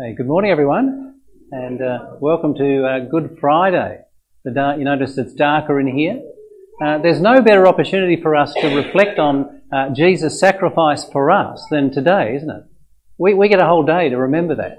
Hey, 0.00 0.14
good 0.14 0.28
morning, 0.28 0.52
everyone, 0.52 1.14
and 1.50 1.82
uh, 1.82 2.10
welcome 2.20 2.54
to 2.54 2.86
uh, 2.86 2.98
Good 3.10 3.38
Friday. 3.40 3.98
Dark, 4.54 4.78
you 4.78 4.84
notice 4.84 5.18
it's 5.18 5.34
darker 5.34 5.80
in 5.80 5.88
here. 5.88 6.22
Uh, 6.80 6.98
there's 6.98 7.20
no 7.20 7.42
better 7.42 7.66
opportunity 7.66 8.14
for 8.14 8.36
us 8.36 8.54
to 8.60 8.76
reflect 8.76 9.18
on 9.18 9.60
uh, 9.72 9.92
Jesus' 9.92 10.38
sacrifice 10.38 11.04
for 11.10 11.32
us 11.32 11.66
than 11.72 11.90
today, 11.90 12.36
isn't 12.36 12.48
it? 12.48 12.62
We, 13.18 13.34
we 13.34 13.48
get 13.48 13.60
a 13.60 13.66
whole 13.66 13.84
day 13.84 14.08
to 14.08 14.16
remember 14.16 14.54
that, 14.54 14.76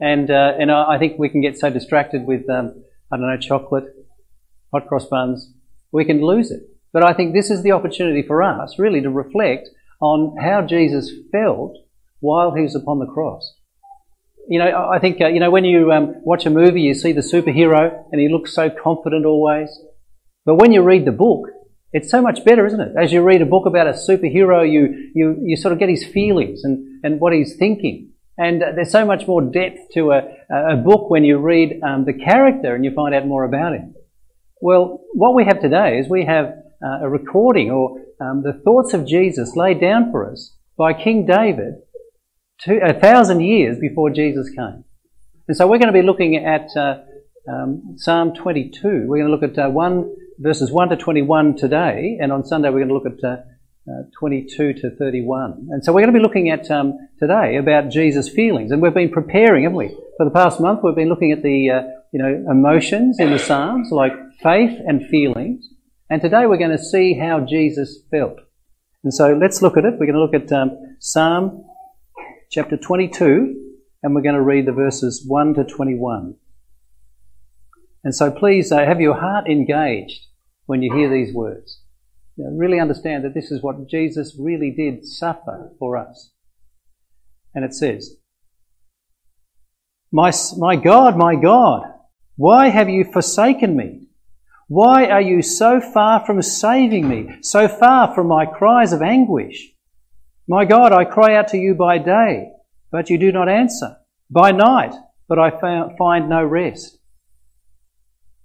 and 0.00 0.30
uh, 0.30 0.54
and 0.58 0.70
I 0.70 0.98
think 0.98 1.18
we 1.18 1.28
can 1.28 1.42
get 1.42 1.58
so 1.58 1.68
distracted 1.68 2.24
with 2.24 2.48
um, 2.48 2.82
I 3.12 3.18
don't 3.18 3.28
know 3.28 3.36
chocolate, 3.36 3.94
hot 4.72 4.86
cross 4.88 5.04
buns, 5.04 5.52
we 5.92 6.06
can 6.06 6.24
lose 6.24 6.50
it. 6.50 6.62
But 6.94 7.04
I 7.04 7.12
think 7.12 7.34
this 7.34 7.50
is 7.50 7.62
the 7.62 7.72
opportunity 7.72 8.22
for 8.26 8.42
us 8.42 8.78
really 8.78 9.02
to 9.02 9.10
reflect 9.10 9.68
on 10.00 10.34
how 10.40 10.62
Jesus 10.62 11.10
felt 11.30 11.76
while 12.20 12.54
he 12.54 12.62
was 12.62 12.74
upon 12.74 13.00
the 13.00 13.12
cross 13.12 13.52
you 14.48 14.58
know, 14.58 14.90
I 14.92 14.98
think, 14.98 15.20
uh, 15.20 15.28
you 15.28 15.40
know, 15.40 15.50
when 15.50 15.64
you 15.64 15.92
um, 15.92 16.14
watch 16.22 16.46
a 16.46 16.50
movie, 16.50 16.82
you 16.82 16.94
see 16.94 17.12
the 17.12 17.20
superhero 17.20 18.04
and 18.10 18.20
he 18.20 18.28
looks 18.28 18.54
so 18.54 18.70
confident 18.70 19.24
always. 19.24 19.70
But 20.44 20.56
when 20.56 20.72
you 20.72 20.82
read 20.82 21.04
the 21.04 21.12
book, 21.12 21.48
it's 21.92 22.10
so 22.10 22.22
much 22.22 22.44
better, 22.44 22.66
isn't 22.66 22.80
it? 22.80 22.92
As 23.00 23.12
you 23.12 23.22
read 23.22 23.42
a 23.42 23.46
book 23.46 23.66
about 23.66 23.86
a 23.86 23.92
superhero, 23.92 24.70
you, 24.70 25.10
you, 25.14 25.36
you 25.42 25.56
sort 25.56 25.72
of 25.72 25.78
get 25.78 25.88
his 25.88 26.04
feelings 26.04 26.64
and, 26.64 27.04
and 27.04 27.20
what 27.20 27.32
he's 27.32 27.56
thinking. 27.56 28.10
And 28.38 28.62
uh, 28.62 28.72
there's 28.74 28.90
so 28.90 29.04
much 29.04 29.26
more 29.26 29.42
depth 29.42 29.92
to 29.94 30.10
a, 30.10 30.22
a 30.50 30.76
book 30.76 31.10
when 31.10 31.24
you 31.24 31.38
read 31.38 31.80
um, 31.82 32.04
the 32.04 32.14
character 32.14 32.74
and 32.74 32.84
you 32.84 32.92
find 32.94 33.14
out 33.14 33.26
more 33.26 33.44
about 33.44 33.74
him. 33.74 33.94
Well, 34.60 35.00
what 35.12 35.34
we 35.34 35.44
have 35.44 35.60
today 35.60 35.98
is 35.98 36.08
we 36.08 36.24
have 36.24 36.46
uh, 36.84 37.00
a 37.02 37.08
recording 37.08 37.70
or 37.70 38.00
um, 38.20 38.42
the 38.42 38.60
thoughts 38.64 38.94
of 38.94 39.06
Jesus 39.06 39.54
laid 39.54 39.80
down 39.80 40.10
for 40.10 40.30
us 40.30 40.56
by 40.78 40.94
King 40.94 41.26
David 41.26 41.74
two, 42.64 42.80
a 42.82 42.92
thousand 42.92 43.40
years 43.40 43.78
before 43.78 44.10
Jesus 44.10 44.48
came. 44.50 44.84
And 45.48 45.56
so 45.56 45.66
we're 45.66 45.78
going 45.78 45.92
to 45.92 46.00
be 46.00 46.06
looking 46.06 46.36
at 46.36 46.68
uh, 46.76 46.98
um, 47.48 47.94
Psalm 47.96 48.34
22. 48.34 49.06
We're 49.06 49.18
going 49.18 49.26
to 49.26 49.32
look 49.32 49.42
at 49.42 49.58
uh, 49.58 49.68
one 49.68 50.14
verses 50.38 50.70
1 50.70 50.90
to 50.90 50.96
21 50.96 51.56
today, 51.56 52.18
and 52.20 52.32
on 52.32 52.44
Sunday 52.44 52.68
we're 52.68 52.84
going 52.84 52.88
to 52.88 52.94
look 52.94 53.06
at 53.06 53.24
uh, 53.24 53.42
uh 53.88 54.02
22 54.18 54.74
to 54.74 54.90
31. 54.96 55.68
And 55.70 55.84
so 55.84 55.92
we're 55.92 56.02
going 56.02 56.14
to 56.14 56.18
be 56.18 56.22
looking 56.22 56.50
at 56.50 56.70
um, 56.70 56.96
today 57.18 57.56
about 57.56 57.90
Jesus' 57.90 58.28
feelings, 58.28 58.70
and 58.70 58.80
we've 58.80 58.94
been 58.94 59.10
preparing, 59.10 59.64
haven't 59.64 59.76
we? 59.76 59.96
For 60.16 60.24
the 60.24 60.30
past 60.30 60.60
month, 60.60 60.80
we've 60.82 60.94
been 60.94 61.08
looking 61.08 61.32
at 61.32 61.42
the 61.42 61.70
uh, 61.70 61.82
you 62.12 62.22
know 62.22 62.44
emotions 62.50 63.18
in 63.18 63.30
the 63.30 63.38
Psalms, 63.38 63.90
like 63.90 64.12
faith 64.42 64.78
and 64.86 65.06
feelings. 65.08 65.68
And 66.10 66.20
today 66.20 66.46
we're 66.46 66.58
going 66.58 66.76
to 66.76 66.82
see 66.82 67.14
how 67.14 67.40
Jesus 67.40 68.02
felt. 68.10 68.38
And 69.02 69.14
so 69.14 69.32
let's 69.32 69.62
look 69.62 69.78
at 69.78 69.84
it. 69.84 69.94
We're 69.98 70.12
going 70.12 70.14
to 70.14 70.20
look 70.20 70.34
at 70.34 70.52
um, 70.52 70.96
Psalm 71.00 71.64
chapter 72.52 72.76
22, 72.76 73.78
and 74.02 74.14
we're 74.14 74.20
going 74.20 74.34
to 74.34 74.42
read 74.42 74.66
the 74.66 74.72
verses 74.72 75.24
1 75.26 75.54
to 75.54 75.64
21. 75.64 76.34
And 78.04 78.14
so 78.14 78.30
please 78.30 78.70
uh, 78.70 78.84
have 78.84 79.00
your 79.00 79.18
heart 79.18 79.48
engaged 79.48 80.26
when 80.66 80.82
you 80.82 80.94
hear 80.94 81.10
these 81.10 81.34
words. 81.34 81.80
You 82.36 82.44
know, 82.44 82.50
really 82.50 82.78
understand 82.78 83.24
that 83.24 83.32
this 83.32 83.50
is 83.50 83.62
what 83.62 83.88
Jesus 83.88 84.36
really 84.38 84.70
did 84.70 85.06
suffer 85.06 85.70
for 85.78 85.96
us. 85.96 86.32
And 87.54 87.64
it 87.64 87.72
says, 87.72 88.16
my, 90.12 90.30
my 90.58 90.76
God, 90.76 91.16
my 91.16 91.36
God, 91.36 91.84
why 92.36 92.68
have 92.68 92.90
you 92.90 93.04
forsaken 93.10 93.74
me? 93.74 94.08
Why 94.68 95.06
are 95.06 95.22
you 95.22 95.40
so 95.40 95.80
far 95.80 96.26
from 96.26 96.42
saving 96.42 97.08
me, 97.08 97.38
so 97.40 97.66
far 97.66 98.14
from 98.14 98.26
my 98.26 98.44
cries 98.44 98.92
of 98.92 99.00
anguish? 99.00 99.71
My 100.48 100.64
God, 100.64 100.92
I 100.92 101.04
cry 101.04 101.36
out 101.36 101.48
to 101.48 101.58
you 101.58 101.74
by 101.74 101.98
day, 101.98 102.50
but 102.90 103.10
you 103.10 103.18
do 103.18 103.30
not 103.32 103.48
answer. 103.48 103.96
By 104.30 104.50
night, 104.52 104.94
but 105.28 105.38
I 105.38 105.50
find 105.96 106.28
no 106.28 106.44
rest. 106.44 106.98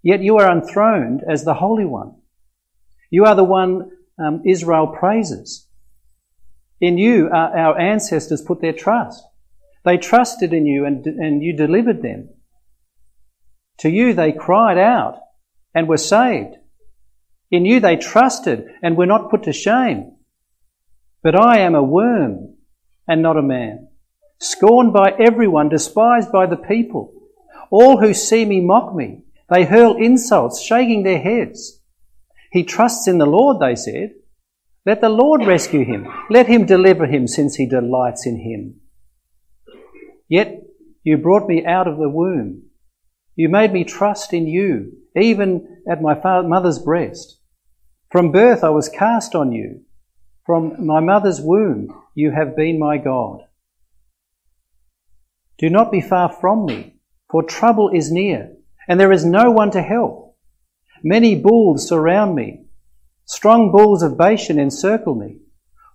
Yet 0.04 0.22
you 0.22 0.38
are 0.38 0.52
enthroned 0.52 1.24
as 1.28 1.44
the 1.44 1.56
Holy 1.56 1.86
One. 1.86 2.16
You 3.10 3.26
are 3.26 3.36
the 3.36 3.44
one 3.44 3.92
um, 4.20 4.44
Israel 4.46 4.88
praises. 4.88 5.68
In 6.80 6.98
you 6.98 7.30
our 7.30 7.80
ancestors 7.80 8.42
put 8.42 8.62
their 8.62 8.74
trust. 8.74 9.24
They 9.84 9.98
trusted 9.98 10.54
in 10.54 10.66
you 10.66 10.86
and, 10.86 11.06
and 11.06 11.42
you 11.42 11.54
delivered 11.56 12.02
them. 12.02 12.30
To 13.80 13.90
you 13.90 14.14
they 14.14 14.32
cried 14.32 14.78
out 14.78 15.20
and 15.74 15.88
were 15.88 15.98
saved. 15.98 16.56
In 17.50 17.66
you 17.66 17.80
they 17.80 17.96
trusted 17.96 18.66
and 18.84 18.98
were 18.98 19.06
not 19.06 19.32
put 19.32 19.44
to 19.44 19.54
shame. 19.54 20.17
But 21.28 21.36
I 21.36 21.60
am 21.60 21.76
a 21.76 21.84
worm 21.84 22.56
and 23.06 23.22
not 23.22 23.36
a 23.36 23.42
man, 23.42 23.90
scorned 24.40 24.94
by 24.94 25.12
everyone, 25.20 25.68
despised 25.68 26.32
by 26.32 26.46
the 26.46 26.56
people. 26.56 27.14
All 27.70 28.00
who 28.00 28.14
see 28.14 28.46
me 28.46 28.62
mock 28.62 28.96
me. 28.96 29.26
They 29.50 29.66
hurl 29.66 29.98
insults, 29.98 30.62
shaking 30.62 31.04
their 31.04 31.20
heads. 31.20 31.82
He 32.54 32.64
trusts 32.64 33.10
in 33.10 33.18
the 33.18 33.26
Lord, 33.26 33.60
they 33.60 33.76
said. 33.76 34.12
Let 34.86 35.02
the 35.02 35.10
Lord 35.10 35.46
rescue 35.46 35.84
him. 35.84 36.08
Let 36.30 36.48
him 36.48 36.66
deliver 36.66 37.06
him, 37.06 37.28
since 37.28 37.56
he 37.56 37.66
delights 37.66 38.26
in 38.26 38.38
him. 38.40 38.80
Yet 40.30 40.62
you 41.04 41.18
brought 41.18 41.50
me 41.50 41.66
out 41.66 41.90
of 41.90 41.98
the 41.98 42.08
womb. 42.08 42.70
You 43.36 43.50
made 43.50 43.74
me 43.74 43.84
trust 43.84 44.32
in 44.32 44.48
you, 44.48 44.94
even 45.14 45.84
at 45.92 46.02
my 46.02 46.16
mother's 46.44 46.80
breast. 46.80 47.42
From 48.14 48.32
birth 48.32 48.64
I 48.64 48.70
was 48.70 48.88
cast 48.88 49.36
on 49.36 49.52
you. 49.52 49.82
From 50.48 50.86
my 50.86 51.02
mother's 51.02 51.42
womb 51.42 51.94
you 52.16 52.32
have 52.32 52.56
been 52.56 52.80
my 52.80 52.98
God. 52.98 53.42
Do 55.58 55.70
not 55.70 55.92
be 55.92 56.00
far 56.00 56.30
from 56.30 56.66
me, 56.66 57.02
for 57.30 57.44
trouble 57.44 57.90
is 57.90 58.14
near, 58.14 58.56
and 58.88 58.98
there 58.98 59.12
is 59.12 59.26
no 59.26 59.52
one 59.52 59.72
to 59.72 59.82
help. 59.82 60.38
Many 61.04 61.36
bulls 61.36 61.86
surround 61.86 62.34
me. 62.34 62.64
Strong 63.26 63.74
bulls 63.74 64.02
of 64.02 64.18
Bashan 64.18 64.58
encircle 64.58 65.16
me. 65.16 65.42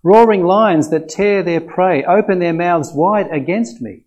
Roaring 0.02 0.44
lions 0.44 0.90
that 0.90 1.08
tear 1.08 1.42
their 1.42 1.62
prey 1.62 2.04
open 2.04 2.38
their 2.38 2.52
mouths 2.52 2.92
wide 2.92 3.30
against 3.32 3.80
me. 3.80 4.04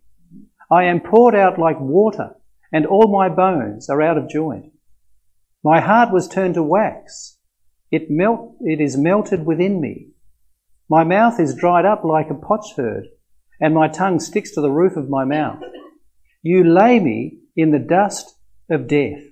I 0.70 0.84
am 0.84 1.00
poured 1.00 1.34
out 1.34 1.58
like 1.58 1.80
water, 1.80 2.36
and 2.72 2.86
all 2.86 3.08
my 3.08 3.28
bones 3.28 3.90
are 3.90 4.00
out 4.00 4.16
of 4.16 4.28
joint. 4.28 4.72
My 5.64 5.80
heart 5.80 6.12
was 6.12 6.28
turned 6.28 6.54
to 6.54 6.62
wax. 6.62 7.36
It 7.90 8.12
melt, 8.12 8.54
it 8.60 8.80
is 8.80 8.96
melted 8.96 9.44
within 9.44 9.80
me. 9.80 10.12
My 10.88 11.02
mouth 11.02 11.40
is 11.40 11.54
dried 11.54 11.84
up 11.84 12.04
like 12.04 12.30
a 12.30 12.34
potsherd, 12.34 13.08
and 13.60 13.74
my 13.74 13.88
tongue 13.88 14.20
sticks 14.20 14.52
to 14.52 14.60
the 14.60 14.70
roof 14.70 14.96
of 14.96 15.10
my 15.10 15.24
mouth. 15.24 15.60
You 16.42 16.62
lay 16.62 17.00
me 17.00 17.38
in 17.56 17.72
the 17.72 17.78
dust 17.78 18.36
of 18.70 18.86
death. 18.86 19.22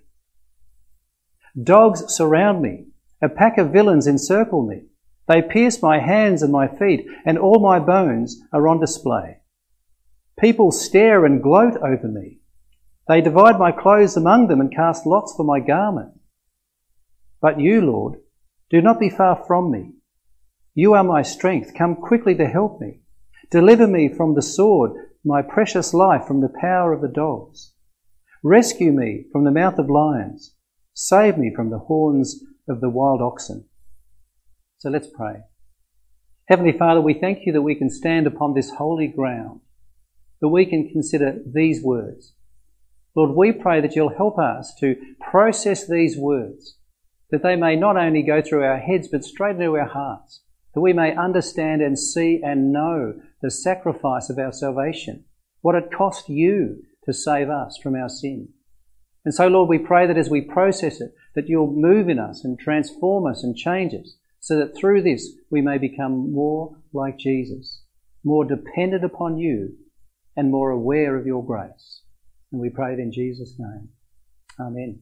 Dogs 1.60 2.12
surround 2.12 2.60
me. 2.60 2.86
A 3.22 3.28
pack 3.28 3.58
of 3.58 3.72
villains 3.72 4.08
encircle 4.08 4.66
me. 4.66 4.86
They 5.28 5.40
pierce 5.40 5.80
my 5.80 6.00
hands 6.00 6.42
and 6.42 6.52
my 6.52 6.66
feet, 6.66 7.06
and 7.24 7.38
all 7.38 7.60
my 7.60 7.78
bones 7.78 8.40
are 8.52 8.66
on 8.66 8.80
display. 8.80 9.38
People 10.38 10.72
stare 10.72 11.24
and 11.24 11.42
gloat 11.42 11.76
over 11.76 12.08
me. 12.08 12.40
They 13.06 13.20
divide 13.20 13.58
my 13.58 13.70
clothes 13.70 14.16
among 14.16 14.48
them 14.48 14.60
and 14.60 14.74
cast 14.74 15.06
lots 15.06 15.34
for 15.36 15.44
my 15.44 15.60
garment. 15.60 16.18
But 17.40 17.60
you, 17.60 17.80
Lord, 17.82 18.18
do 18.70 18.82
not 18.82 18.98
be 18.98 19.08
far 19.08 19.44
from 19.46 19.70
me. 19.70 19.92
You 20.76 20.94
are 20.94 21.04
my 21.04 21.22
strength. 21.22 21.72
Come 21.78 21.94
quickly 21.94 22.34
to 22.34 22.48
help 22.48 22.80
me. 22.80 23.00
Deliver 23.48 23.86
me 23.86 24.08
from 24.08 24.34
the 24.34 24.42
sword, 24.42 24.90
my 25.24 25.40
precious 25.40 25.94
life 25.94 26.26
from 26.26 26.40
the 26.40 26.52
power 26.60 26.92
of 26.92 27.00
the 27.00 27.08
dogs. 27.08 27.72
Rescue 28.42 28.90
me 28.90 29.26
from 29.30 29.44
the 29.44 29.52
mouth 29.52 29.78
of 29.78 29.88
lions. 29.88 30.56
Save 30.92 31.38
me 31.38 31.52
from 31.54 31.70
the 31.70 31.78
horns 31.78 32.42
of 32.68 32.80
the 32.80 32.90
wild 32.90 33.22
oxen. 33.22 33.66
So 34.78 34.90
let's 34.90 35.06
pray. 35.06 35.42
Heavenly 36.48 36.76
Father, 36.76 37.00
we 37.00 37.14
thank 37.14 37.46
you 37.46 37.52
that 37.52 37.62
we 37.62 37.76
can 37.76 37.88
stand 37.88 38.26
upon 38.26 38.54
this 38.54 38.70
holy 38.70 39.06
ground, 39.06 39.60
that 40.40 40.48
we 40.48 40.66
can 40.66 40.90
consider 40.90 41.38
these 41.46 41.82
words. 41.84 42.34
Lord, 43.14 43.36
we 43.36 43.52
pray 43.52 43.80
that 43.80 43.94
you'll 43.94 44.16
help 44.16 44.40
us 44.40 44.74
to 44.80 44.96
process 45.20 45.86
these 45.86 46.18
words, 46.18 46.78
that 47.30 47.44
they 47.44 47.54
may 47.54 47.76
not 47.76 47.96
only 47.96 48.24
go 48.24 48.42
through 48.42 48.64
our 48.64 48.78
heads, 48.78 49.08
but 49.10 49.24
straight 49.24 49.56
into 49.56 49.76
our 49.76 49.88
hearts 49.88 50.40
that 50.74 50.80
we 50.80 50.92
may 50.92 51.14
understand 51.16 51.80
and 51.80 51.98
see 51.98 52.40
and 52.42 52.72
know 52.72 53.14
the 53.40 53.50
sacrifice 53.50 54.28
of 54.28 54.38
our 54.38 54.52
salvation, 54.52 55.24
what 55.60 55.74
it 55.74 55.92
cost 55.96 56.28
you 56.28 56.82
to 57.04 57.12
save 57.12 57.48
us 57.48 57.78
from 57.82 57.94
our 57.94 58.08
sin. 58.08 58.48
And 59.24 59.32
so, 59.32 59.48
Lord, 59.48 59.68
we 59.68 59.78
pray 59.78 60.06
that 60.06 60.18
as 60.18 60.28
we 60.28 60.40
process 60.40 61.00
it, 61.00 61.14
that 61.34 61.48
you'll 61.48 61.72
move 61.72 62.08
in 62.08 62.18
us 62.18 62.44
and 62.44 62.58
transform 62.58 63.26
us 63.26 63.42
and 63.42 63.56
change 63.56 63.94
us, 63.94 64.16
so 64.40 64.58
that 64.58 64.76
through 64.76 65.02
this 65.02 65.32
we 65.50 65.62
may 65.62 65.78
become 65.78 66.32
more 66.32 66.76
like 66.92 67.18
Jesus, 67.18 67.82
more 68.22 68.44
dependent 68.44 69.04
upon 69.04 69.38
you, 69.38 69.76
and 70.36 70.50
more 70.50 70.70
aware 70.70 71.16
of 71.16 71.26
your 71.26 71.44
grace. 71.44 72.02
And 72.52 72.60
we 72.60 72.68
pray 72.68 72.92
it 72.92 72.98
in 72.98 73.12
Jesus' 73.12 73.54
name. 73.58 73.88
Amen. 74.60 75.00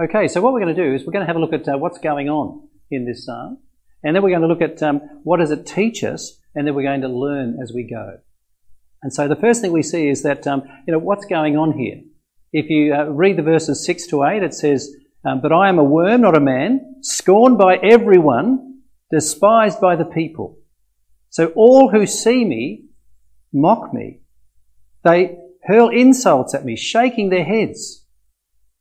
Okay, 0.00 0.28
so 0.28 0.40
what 0.40 0.52
we're 0.52 0.60
going 0.60 0.74
to 0.74 0.82
do 0.82 0.94
is 0.94 1.04
we're 1.04 1.12
going 1.12 1.26
to 1.26 1.26
have 1.26 1.36
a 1.36 1.40
look 1.40 1.52
at 1.52 1.68
uh, 1.68 1.76
what's 1.76 1.98
going 1.98 2.28
on 2.28 2.69
in 2.90 3.06
this 3.06 3.26
psalm. 3.26 3.58
And 4.02 4.14
then 4.14 4.22
we're 4.22 4.30
going 4.30 4.42
to 4.42 4.48
look 4.48 4.62
at 4.62 4.82
um, 4.82 5.00
what 5.24 5.38
does 5.38 5.50
it 5.50 5.66
teach 5.66 6.02
us, 6.04 6.38
and 6.54 6.66
then 6.66 6.74
we're 6.74 6.82
going 6.82 7.02
to 7.02 7.08
learn 7.08 7.58
as 7.62 7.72
we 7.74 7.84
go. 7.84 8.18
And 9.02 9.12
so 9.12 9.28
the 9.28 9.36
first 9.36 9.60
thing 9.60 9.72
we 9.72 9.82
see 9.82 10.08
is 10.08 10.22
that, 10.22 10.46
um, 10.46 10.62
you 10.86 10.92
know, 10.92 10.98
what's 10.98 11.26
going 11.26 11.56
on 11.56 11.72
here? 11.78 12.00
If 12.52 12.68
you 12.68 12.94
uh, 12.94 13.04
read 13.04 13.36
the 13.36 13.42
verses 13.42 13.84
6 13.84 14.06
to 14.08 14.24
8, 14.24 14.42
it 14.42 14.54
says, 14.54 14.94
um, 15.24 15.40
But 15.40 15.52
I 15.52 15.68
am 15.68 15.78
a 15.78 15.84
worm, 15.84 16.22
not 16.22 16.36
a 16.36 16.40
man, 16.40 16.96
scorned 17.02 17.58
by 17.58 17.76
everyone, 17.76 18.80
despised 19.10 19.80
by 19.80 19.96
the 19.96 20.04
people. 20.04 20.58
So 21.30 21.52
all 21.54 21.90
who 21.90 22.06
see 22.06 22.44
me 22.44 22.86
mock 23.52 23.92
me. 23.94 24.20
They 25.04 25.38
hurl 25.64 25.88
insults 25.88 26.54
at 26.54 26.64
me, 26.64 26.76
shaking 26.76 27.30
their 27.30 27.44
heads. 27.44 27.99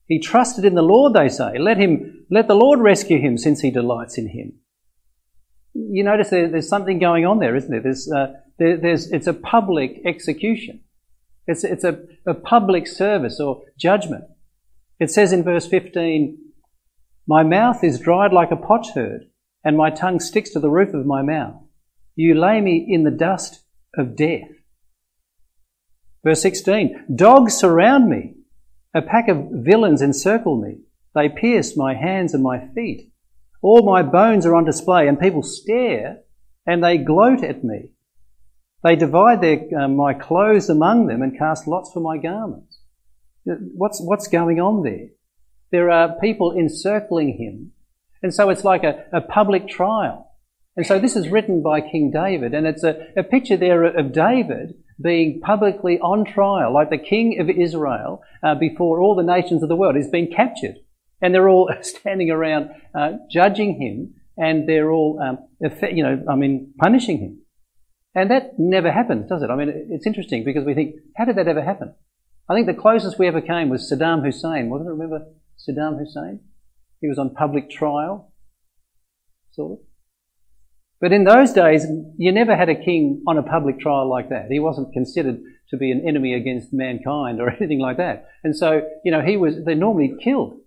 He 0.10 0.20
trusted 0.20 0.66
in 0.66 0.74
the 0.74 0.82
Lord, 0.82 1.14
they 1.14 1.30
say. 1.30 1.60
Let 1.60 1.78
him, 1.78 2.26
let 2.32 2.48
the 2.48 2.56
Lord 2.56 2.80
rescue 2.80 3.20
him 3.20 3.38
since 3.38 3.62
he 3.62 3.70
delights 3.70 4.18
in 4.18 4.28
him. 4.28 4.54
You 5.76 6.04
notice 6.04 6.32
there, 6.32 6.50
there's 6.50 6.68
something 6.68 6.98
going 6.98 7.28
on 7.28 7.38
there, 7.38 7.56
isn't 7.56 7.70
there? 7.70 7.80
There's, 7.80 8.12
uh, 8.12 8.34
there, 8.58 8.76
there's, 8.76 9.12
it's 9.12 9.28
a 9.28 9.34
public 9.34 10.02
execution. 10.06 10.82
It's, 11.46 11.64
it's 11.64 11.84
a, 11.84 12.00
a 12.26 12.34
public 12.34 12.88
service 12.88 13.40
or 13.40 13.62
judgment. 13.78 14.24
It 15.00 15.12
says 15.12 15.32
in 15.32 15.44
verse 15.44 15.68
15, 15.68 16.40
My 17.28 17.44
mouth 17.44 17.84
is 17.84 18.00
dried 18.00 18.34
like 18.34 18.50
a 18.50 18.56
potsherd, 18.56 19.26
and 19.64 19.78
my 19.78 19.92
tongue 19.92 20.20
sticks 20.20 20.50
to 20.52 20.60
the 20.60 20.72
roof 20.72 20.96
of 20.96 21.06
my 21.06 21.22
mouth. 21.22 21.62
You 22.16 22.34
lay 22.34 22.62
me 22.62 22.84
in 22.90 23.04
the 23.04 23.12
dust 23.12 23.62
of 23.96 24.16
death. 24.16 24.50
Verse 26.24 26.42
16, 26.42 27.06
Dogs 27.16 27.54
surround 27.54 28.10
me. 28.10 28.34
A 28.94 29.02
pack 29.02 29.28
of 29.28 29.48
villains 29.52 30.02
encircle 30.02 30.58
me. 30.60 30.80
They 31.14 31.30
pierce 31.30 31.78
my 31.78 31.94
hands 31.94 32.34
and 32.34 32.44
my 32.44 32.68
feet. 32.74 33.12
All 33.62 33.84
my 33.84 34.02
bones 34.04 34.46
are 34.46 34.56
on 34.56 34.66
display, 34.66 35.08
and 35.08 35.20
people 35.20 35.44
stare 35.44 36.22
and 36.66 36.84
they 36.84 36.98
gloat 36.98 37.44
at 37.44 37.64
me. 37.64 37.92
They 38.84 38.96
divide 38.96 39.42
their, 39.42 39.62
uh, 39.78 39.88
my 39.88 40.14
clothes 40.14 40.70
among 40.70 41.08
them 41.08 41.22
and 41.22 41.38
cast 41.38 41.68
lots 41.68 41.92
for 41.92 42.00
my 42.00 42.18
garments. 42.18 42.80
What's, 43.44 44.00
what's 44.02 44.28
going 44.28 44.60
on 44.60 44.84
there? 44.84 45.08
There 45.72 45.90
are 45.90 46.20
people 46.20 46.58
encircling 46.58 47.38
him. 47.38 47.72
And 48.22 48.34
so 48.34 48.50
it's 48.50 48.64
like 48.64 48.84
a, 48.84 49.06
a 49.12 49.22
public 49.22 49.68
trial. 49.68 50.32
And 50.76 50.86
so 50.86 51.00
this 51.00 51.16
is 51.16 51.30
written 51.30 51.62
by 51.62 51.82
King 51.82 52.12
David, 52.12 52.54
and 52.54 52.66
it's 52.66 52.84
a, 52.84 53.08
a 53.18 53.24
picture 53.24 53.58
there 53.58 53.84
of 53.84 54.14
David 54.14 54.76
being 55.02 55.40
publicly 55.42 56.00
on 56.00 56.26
trial, 56.26 56.74
like 56.74 56.90
the 56.90 56.98
king 56.98 57.40
of 57.40 57.50
Israel, 57.50 58.22
uh, 58.44 58.56
before 58.56 59.00
all 59.00 59.16
the 59.16 59.24
nations 59.24 59.64
of 59.64 59.70
the 59.70 59.76
world. 59.76 59.96
He's 59.96 60.10
been 60.10 60.32
captured. 60.32 60.76
And 61.22 61.34
they're 61.34 61.50
all 61.50 61.72
standing 61.82 62.32
around 62.32 62.70
uh, 62.94 63.14
judging 63.30 63.80
him, 63.82 64.16
and 64.38 64.68
they're 64.68 64.92
all, 64.92 65.20
um, 65.22 65.38
you 65.92 66.04
know, 66.04 66.24
I 66.30 66.36
mean, 66.36 66.74
punishing 66.80 67.20
him. 67.20 67.42
And 68.16 68.32
that 68.32 68.54
never 68.58 68.92
happens, 68.92 69.30
does 69.30 69.44
it? 69.44 69.50
I 69.50 69.56
mean, 69.56 69.88
it's 69.92 70.08
interesting 70.08 70.44
because 70.44 70.66
we 70.66 70.74
think, 70.74 70.96
how 71.16 71.26
did 71.26 71.38
that 71.38 71.48
ever 71.48 71.64
happen? 71.64 71.94
I 72.50 72.56
think 72.56 72.66
the 72.66 72.74
closest 72.74 73.20
we 73.20 73.28
ever 73.28 73.42
came 73.42 73.70
was 73.70 73.92
Saddam 73.92 74.26
Hussein. 74.26 74.70
Wasn't 74.70 74.90
it? 74.90 74.94
Remember 74.94 75.28
Saddam 75.58 76.00
Hussein? 76.00 76.40
He 77.00 77.08
was 77.08 77.20
on 77.20 77.36
public 77.36 77.70
trial, 77.70 78.34
sort 79.52 79.74
of. 79.74 79.86
But 81.02 81.14
in 81.14 81.24
those 81.24 81.54
days, 81.54 81.86
you 82.18 82.32
never 82.32 82.56
had 82.56 82.70
a 82.70 82.76
king 82.76 83.24
on 83.28 83.38
a 83.38 83.44
public 83.44 83.80
trial 83.80 84.10
like 84.10 84.30
that. 84.30 84.48
He 84.52 84.60
wasn't 84.60 84.94
considered 84.94 85.40
to 85.70 85.78
be 85.78 85.92
an 85.92 86.04
enemy 86.06 86.34
against 86.34 86.74
mankind 86.74 87.40
or 87.40 87.50
anything 87.56 87.80
like 87.80 87.98
that. 87.98 88.28
And 88.44 88.56
so, 88.56 88.82
you 89.06 89.12
know, 89.12 89.22
he 89.22 89.38
was, 89.38 89.56
they're 89.66 89.76
normally 89.76 90.16
killed. 90.22 90.60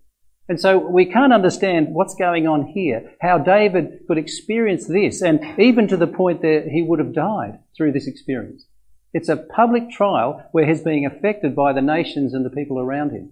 And 0.49 0.61
so 0.61 0.79
we 0.79 1.07
can't 1.07 1.33
understand 1.33 1.89
what's 1.91 2.15
going 2.15 2.47
on 2.47 2.67
here, 2.67 3.13
how 3.21 3.39
David 3.39 4.01
could 4.09 4.19
experience 4.19 4.87
this, 4.87 5.23
and 5.23 5.41
even 5.59 5.87
to 5.89 5.97
the 5.97 6.07
point 6.07 6.43
that 6.43 6.67
he 6.71 6.83
would 6.83 6.99
have 6.99 7.15
died 7.15 7.61
through 7.77 7.93
this 7.93 8.07
experience. 8.07 8.67
It's 9.15 9.29
a 9.29 9.37
public 9.37 9.91
trial 9.91 10.49
where 10.53 10.67
he's 10.67 10.83
being 10.83 11.07
affected 11.07 11.55
by 11.55 11.73
the 11.73 11.83
nations 11.83 12.35
and 12.35 12.45
the 12.45 12.51
people 12.51 12.79
around 12.79 13.11
him. 13.11 13.31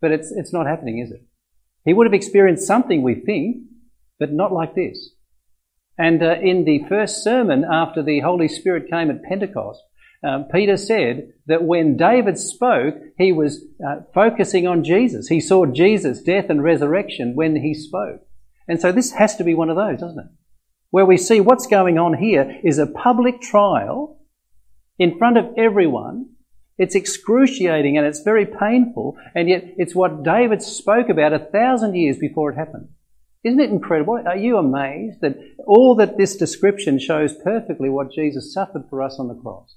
But 0.00 0.10
it's, 0.10 0.32
it's 0.32 0.52
not 0.52 0.66
happening, 0.66 0.98
is 0.98 1.12
it? 1.12 1.24
He 1.84 1.94
would 1.94 2.06
have 2.06 2.14
experienced 2.14 2.66
something, 2.66 3.02
we 3.02 3.14
think, 3.14 3.58
but 4.18 4.32
not 4.32 4.52
like 4.52 4.74
this. 4.74 5.13
And 5.96 6.22
uh, 6.22 6.36
in 6.42 6.64
the 6.64 6.84
first 6.88 7.22
sermon 7.22 7.64
after 7.70 8.02
the 8.02 8.20
Holy 8.20 8.48
Spirit 8.48 8.90
came 8.90 9.10
at 9.10 9.22
Pentecost, 9.22 9.82
um, 10.24 10.46
Peter 10.50 10.76
said 10.76 11.32
that 11.46 11.64
when 11.64 11.96
David 11.96 12.38
spoke, 12.38 12.94
he 13.18 13.30
was 13.30 13.62
uh, 13.86 14.00
focusing 14.14 14.66
on 14.66 14.82
Jesus. 14.82 15.28
He 15.28 15.40
saw 15.40 15.66
Jesus' 15.66 16.22
death 16.22 16.46
and 16.48 16.62
resurrection 16.62 17.34
when 17.34 17.56
he 17.56 17.74
spoke. 17.74 18.22
And 18.66 18.80
so 18.80 18.90
this 18.90 19.12
has 19.12 19.36
to 19.36 19.44
be 19.44 19.54
one 19.54 19.68
of 19.68 19.76
those, 19.76 20.00
doesn't 20.00 20.18
it? 20.18 20.30
Where 20.90 21.04
we 21.04 21.18
see 21.18 21.40
what's 21.40 21.66
going 21.66 21.98
on 21.98 22.14
here 22.14 22.60
is 22.64 22.78
a 22.78 22.86
public 22.86 23.40
trial 23.42 24.20
in 24.98 25.18
front 25.18 25.36
of 25.36 25.46
everyone. 25.56 26.30
It's 26.78 26.94
excruciating 26.94 27.98
and 27.98 28.06
it's 28.06 28.22
very 28.22 28.46
painful, 28.46 29.16
and 29.34 29.48
yet 29.48 29.64
it's 29.76 29.94
what 29.94 30.22
David 30.22 30.62
spoke 30.62 31.08
about 31.08 31.32
a 31.32 31.38
thousand 31.38 31.94
years 31.94 32.18
before 32.18 32.50
it 32.50 32.56
happened. 32.56 32.88
Isn't 33.44 33.60
it 33.60 33.70
incredible? 33.70 34.22
Are 34.26 34.36
you 34.36 34.56
amazed 34.56 35.20
that 35.20 35.36
all 35.66 35.94
that 35.96 36.16
this 36.16 36.36
description 36.36 36.98
shows 36.98 37.36
perfectly 37.44 37.90
what 37.90 38.12
Jesus 38.12 38.54
suffered 38.54 38.84
for 38.88 39.02
us 39.02 39.16
on 39.18 39.28
the 39.28 39.34
cross? 39.34 39.76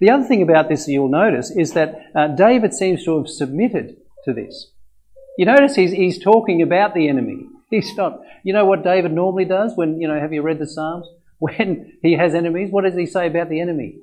The 0.00 0.10
other 0.10 0.24
thing 0.24 0.40
about 0.40 0.68
this 0.68 0.86
you'll 0.86 1.08
notice 1.08 1.50
is 1.50 1.72
that 1.72 1.94
uh, 2.14 2.28
David 2.28 2.72
seems 2.72 3.04
to 3.04 3.18
have 3.18 3.28
submitted 3.28 3.96
to 4.24 4.32
this. 4.32 4.72
You 5.36 5.46
notice 5.46 5.74
he's, 5.74 5.90
he's 5.90 6.22
talking 6.22 6.62
about 6.62 6.94
the 6.94 7.08
enemy. 7.08 7.46
He's 7.70 7.94
not, 7.96 8.18
you 8.42 8.52
know 8.52 8.64
what 8.64 8.82
David 8.82 9.12
normally 9.12 9.44
does 9.44 9.74
when, 9.76 10.00
you 10.00 10.08
know, 10.08 10.18
have 10.18 10.32
you 10.32 10.42
read 10.42 10.58
the 10.58 10.66
Psalms? 10.66 11.06
When 11.38 11.98
he 12.02 12.14
has 12.16 12.34
enemies, 12.34 12.70
what 12.70 12.84
does 12.84 12.96
he 12.96 13.06
say 13.06 13.28
about 13.28 13.48
the 13.48 13.60
enemy? 13.60 14.00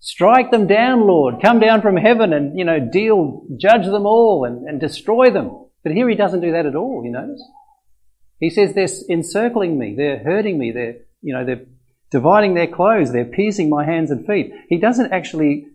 Strike 0.00 0.50
them 0.50 0.66
down, 0.66 1.06
Lord. 1.06 1.36
Come 1.40 1.58
down 1.58 1.80
from 1.80 1.96
heaven 1.96 2.34
and, 2.34 2.58
you 2.58 2.64
know, 2.64 2.80
deal, 2.80 3.46
judge 3.56 3.86
them 3.86 4.04
all 4.04 4.44
and, 4.44 4.68
and 4.68 4.78
destroy 4.78 5.30
them. 5.30 5.65
But 5.86 5.94
here 5.94 6.08
he 6.08 6.16
doesn't 6.16 6.40
do 6.40 6.50
that 6.50 6.66
at 6.66 6.74
all, 6.74 7.04
you 7.04 7.12
notice? 7.12 7.40
He 8.40 8.50
says 8.50 8.74
they're 8.74 8.88
encircling 9.08 9.78
me, 9.78 9.94
they're 9.96 10.18
hurting 10.18 10.58
me, 10.58 10.72
they're, 10.72 10.96
you 11.22 11.32
know, 11.32 11.44
they're 11.44 11.64
dividing 12.10 12.54
their 12.54 12.66
clothes, 12.66 13.12
they're 13.12 13.24
piercing 13.24 13.70
my 13.70 13.84
hands 13.84 14.10
and 14.10 14.26
feet. 14.26 14.50
He 14.68 14.78
doesn't 14.78 15.12
actually 15.12 15.68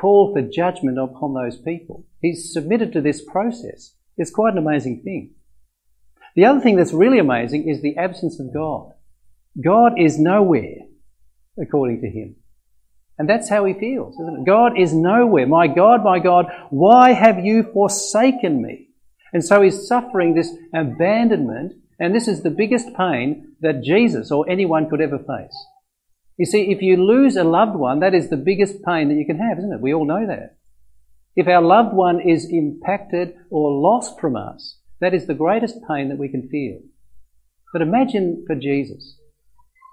call 0.00 0.32
for 0.32 0.42
judgment 0.42 0.96
upon 0.96 1.34
those 1.34 1.60
people. 1.60 2.06
He's 2.22 2.52
submitted 2.52 2.92
to 2.92 3.00
this 3.00 3.20
process. 3.24 3.96
It's 4.16 4.30
quite 4.30 4.52
an 4.52 4.60
amazing 4.60 5.02
thing. 5.02 5.34
The 6.36 6.44
other 6.44 6.60
thing 6.60 6.76
that's 6.76 6.92
really 6.92 7.18
amazing 7.18 7.68
is 7.68 7.82
the 7.82 7.96
absence 7.96 8.38
of 8.38 8.54
God. 8.54 8.92
God 9.60 9.98
is 9.98 10.20
nowhere, 10.20 10.86
according 11.60 12.02
to 12.02 12.08
him. 12.08 12.36
And 13.18 13.28
that's 13.28 13.50
how 13.50 13.64
he 13.64 13.74
feels, 13.74 14.14
isn't 14.20 14.42
it? 14.42 14.46
God 14.46 14.78
is 14.78 14.94
nowhere. 14.94 15.48
My 15.48 15.66
God, 15.66 16.04
my 16.04 16.20
God, 16.20 16.46
why 16.70 17.10
have 17.10 17.44
you 17.44 17.64
forsaken 17.64 18.62
me? 18.62 18.84
And 19.32 19.44
so 19.44 19.62
he's 19.62 19.86
suffering 19.86 20.34
this 20.34 20.54
abandonment 20.74 21.74
and 21.98 22.14
this 22.14 22.28
is 22.28 22.42
the 22.42 22.50
biggest 22.50 22.94
pain 22.94 23.54
that 23.60 23.82
Jesus 23.82 24.30
or 24.30 24.48
anyone 24.48 24.88
could 24.88 25.00
ever 25.00 25.18
face. 25.18 25.66
You 26.36 26.46
see, 26.46 26.70
if 26.70 26.80
you 26.80 26.96
lose 26.96 27.36
a 27.36 27.42
loved 27.42 27.74
one, 27.74 28.00
that 28.00 28.14
is 28.14 28.30
the 28.30 28.36
biggest 28.36 28.84
pain 28.84 29.08
that 29.08 29.16
you 29.16 29.26
can 29.26 29.38
have, 29.38 29.58
isn't 29.58 29.72
it? 29.72 29.80
We 29.80 29.92
all 29.92 30.06
know 30.06 30.24
that. 30.26 30.56
If 31.34 31.48
our 31.48 31.62
loved 31.62 31.94
one 31.94 32.20
is 32.20 32.48
impacted 32.50 33.34
or 33.50 33.72
lost 33.72 34.20
from 34.20 34.36
us, 34.36 34.78
that 35.00 35.14
is 35.14 35.26
the 35.26 35.34
greatest 35.34 35.76
pain 35.88 36.08
that 36.08 36.18
we 36.18 36.28
can 36.28 36.48
feel. 36.48 36.80
But 37.72 37.82
imagine 37.82 38.44
for 38.46 38.54
Jesus. 38.54 39.16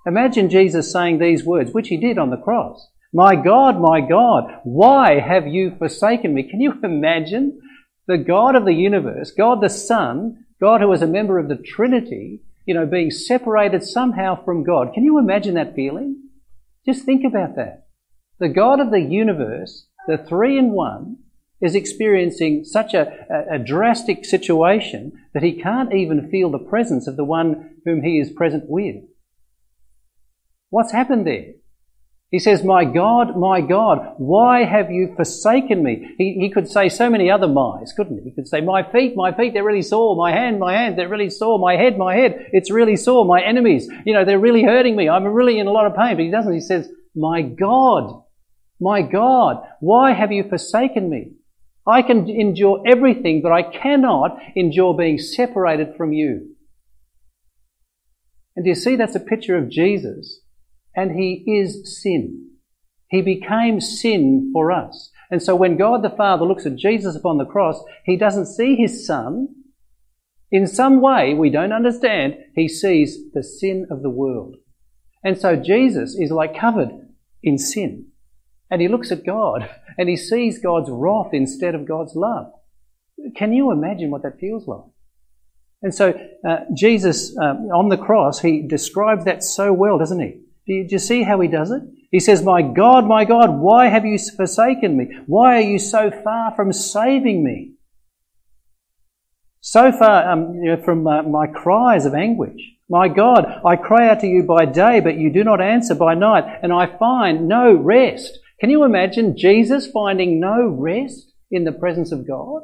Imagine 0.05 0.49
Jesus 0.49 0.91
saying 0.91 1.17
these 1.17 1.43
words, 1.43 1.71
which 1.71 1.87
he 1.87 1.97
did 1.97 2.19
on 2.19 2.29
the 2.29 2.37
cross. 2.37 2.87
My 3.11 3.35
God, 3.35 3.79
my 3.79 4.01
God, 4.01 4.59
why 4.63 5.19
have 5.19 5.47
you 5.47 5.75
forsaken 5.77 6.33
me? 6.33 6.43
Can 6.43 6.61
you 6.61 6.73
imagine 6.83 7.59
the 8.07 8.17
God 8.17 8.55
of 8.55 8.65
the 8.65 8.73
universe, 8.73 9.31
God 9.31 9.61
the 9.61 9.69
Son, 9.69 10.45
God 10.59 10.81
who 10.81 10.91
is 10.91 11.01
a 11.01 11.07
member 11.07 11.39
of 11.39 11.49
the 11.49 11.57
Trinity, 11.57 12.41
you 12.65 12.73
know, 12.73 12.85
being 12.85 13.11
separated 13.11 13.83
somehow 13.83 14.43
from 14.43 14.63
God. 14.63 14.93
Can 14.93 15.03
you 15.03 15.17
imagine 15.17 15.55
that 15.55 15.75
feeling? 15.75 16.29
Just 16.85 17.03
think 17.03 17.23
about 17.25 17.55
that. 17.55 17.87
The 18.39 18.49
God 18.49 18.79
of 18.79 18.91
the 18.91 19.01
universe, 19.01 19.87
the 20.07 20.17
three 20.17 20.57
in 20.57 20.71
one, 20.71 21.17
is 21.61 21.73
experiencing 21.73 22.63
such 22.65 22.93
a, 22.93 23.25
a, 23.29 23.55
a, 23.55 23.59
drastic 23.59 24.25
situation 24.25 25.13
that 25.33 25.41
he 25.41 25.59
can't 25.59 25.93
even 25.93 26.29
feel 26.29 26.51
the 26.51 26.59
presence 26.59 27.07
of 27.07 27.15
the 27.15 27.23
one 27.23 27.77
whom 27.85 28.03
he 28.03 28.19
is 28.19 28.29
present 28.29 28.65
with. 28.67 28.95
What's 30.69 30.91
happened 30.91 31.25
there? 31.25 31.53
He 32.35 32.39
says, 32.39 32.65
My 32.65 32.83
God, 32.83 33.37
my 33.37 33.61
God, 33.61 34.15
why 34.17 34.65
have 34.65 34.91
you 34.91 35.13
forsaken 35.15 35.81
me? 35.81 36.13
He, 36.17 36.33
he 36.33 36.49
could 36.49 36.69
say 36.69 36.89
so 36.89 37.09
many 37.09 37.31
other 37.31 37.47
my's, 37.47 37.93
couldn't 37.93 38.17
he? 38.17 38.29
He 38.29 38.35
could 38.35 38.45
say, 38.45 38.59
My 38.59 38.83
feet, 38.83 39.13
my 39.15 39.31
feet, 39.31 39.53
they're 39.53 39.63
really 39.63 39.81
sore. 39.81 40.17
My 40.17 40.33
hand, 40.33 40.59
my 40.59 40.73
hand, 40.73 40.99
they're 40.99 41.07
really 41.07 41.29
sore. 41.29 41.57
My 41.57 41.77
head, 41.77 41.97
my 41.97 42.13
head, 42.13 42.49
it's 42.51 42.69
really 42.69 42.97
sore. 42.97 43.23
My 43.23 43.41
enemies, 43.41 43.87
you 44.05 44.13
know, 44.13 44.25
they're 44.25 44.37
really 44.37 44.63
hurting 44.63 44.97
me. 44.97 45.07
I'm 45.07 45.23
really 45.23 45.59
in 45.59 45.67
a 45.67 45.71
lot 45.71 45.85
of 45.85 45.95
pain. 45.95 46.17
But 46.17 46.25
he 46.25 46.29
doesn't. 46.29 46.53
He 46.53 46.59
says, 46.59 46.89
My 47.15 47.41
God, 47.41 48.21
my 48.81 49.01
God, 49.01 49.65
why 49.79 50.11
have 50.11 50.33
you 50.33 50.43
forsaken 50.43 51.09
me? 51.09 51.35
I 51.87 52.01
can 52.01 52.29
endure 52.29 52.83
everything, 52.85 53.43
but 53.43 53.53
I 53.53 53.63
cannot 53.63 54.39
endure 54.57 54.93
being 54.93 55.19
separated 55.19 55.95
from 55.95 56.11
you. 56.11 56.53
And 58.57 58.65
do 58.65 58.69
you 58.71 58.75
see 58.75 58.97
that's 58.97 59.15
a 59.15 59.21
picture 59.21 59.55
of 59.55 59.69
Jesus? 59.69 60.41
And 60.95 61.11
he 61.11 61.43
is 61.47 62.01
sin. 62.01 62.51
He 63.09 63.21
became 63.21 63.79
sin 63.79 64.51
for 64.53 64.71
us. 64.71 65.11
And 65.29 65.41
so 65.41 65.55
when 65.55 65.77
God 65.77 66.03
the 66.03 66.09
Father 66.09 66.45
looks 66.45 66.65
at 66.65 66.75
Jesus 66.75 67.15
upon 67.15 67.37
the 67.37 67.45
cross, 67.45 67.83
he 68.03 68.17
doesn't 68.17 68.45
see 68.45 68.75
his 68.75 69.05
son. 69.05 69.47
In 70.51 70.67
some 70.67 71.01
way 71.01 71.33
we 71.33 71.49
don't 71.49 71.73
understand, 71.73 72.35
he 72.55 72.67
sees 72.67 73.31
the 73.33 73.43
sin 73.43 73.87
of 73.89 74.01
the 74.01 74.09
world. 74.09 74.55
And 75.23 75.37
so 75.37 75.55
Jesus 75.55 76.15
is 76.15 76.31
like 76.31 76.57
covered 76.57 76.89
in 77.41 77.57
sin. 77.57 78.07
And 78.69 78.81
he 78.81 78.87
looks 78.87 79.11
at 79.11 79.25
God 79.25 79.69
and 79.97 80.09
he 80.09 80.17
sees 80.17 80.59
God's 80.59 80.89
wrath 80.91 81.33
instead 81.33 81.75
of 81.75 81.87
God's 81.87 82.15
love. 82.15 82.51
Can 83.35 83.53
you 83.53 83.71
imagine 83.71 84.11
what 84.11 84.23
that 84.23 84.39
feels 84.39 84.67
like? 84.67 84.83
And 85.81 85.93
so 85.93 86.13
uh, 86.47 86.57
Jesus 86.75 87.37
um, 87.37 87.69
on 87.73 87.89
the 87.89 87.97
cross, 87.97 88.39
he 88.39 88.67
describes 88.67 89.25
that 89.25 89.43
so 89.43 89.71
well, 89.71 89.97
doesn't 89.97 90.19
he? 90.19 90.41
Do 90.67 90.73
you, 90.73 90.87
do 90.87 90.95
you 90.95 90.99
see 90.99 91.23
how 91.23 91.39
he 91.39 91.47
does 91.47 91.71
it? 91.71 91.83
He 92.11 92.19
says, 92.19 92.43
My 92.43 92.61
God, 92.61 93.05
my 93.05 93.25
God, 93.25 93.59
why 93.59 93.87
have 93.87 94.05
you 94.05 94.17
forsaken 94.17 94.97
me? 94.97 95.17
Why 95.27 95.57
are 95.57 95.61
you 95.61 95.79
so 95.79 96.11
far 96.11 96.55
from 96.55 96.73
saving 96.73 97.43
me? 97.43 97.73
So 99.61 99.91
far 99.91 100.29
um, 100.29 100.53
you 100.55 100.75
know, 100.75 100.81
from 100.83 101.05
uh, 101.07 101.23
my 101.23 101.47
cries 101.47 102.05
of 102.05 102.13
anguish. 102.13 102.61
My 102.87 103.07
God, 103.07 103.61
I 103.65 103.75
cry 103.75 104.09
out 104.09 104.19
to 104.19 104.27
you 104.27 104.43
by 104.43 104.65
day, 104.65 104.99
but 104.99 105.17
you 105.17 105.31
do 105.31 105.43
not 105.43 105.59
answer 105.59 105.95
by 105.95 106.13
night, 106.13 106.45
and 106.61 106.71
I 106.71 106.97
find 106.97 107.47
no 107.47 107.73
rest. 107.73 108.37
Can 108.59 108.69
you 108.69 108.83
imagine 108.83 109.35
Jesus 109.35 109.87
finding 109.87 110.39
no 110.39 110.67
rest 110.67 111.33
in 111.49 111.63
the 111.63 111.71
presence 111.71 112.11
of 112.11 112.27
God? 112.27 112.61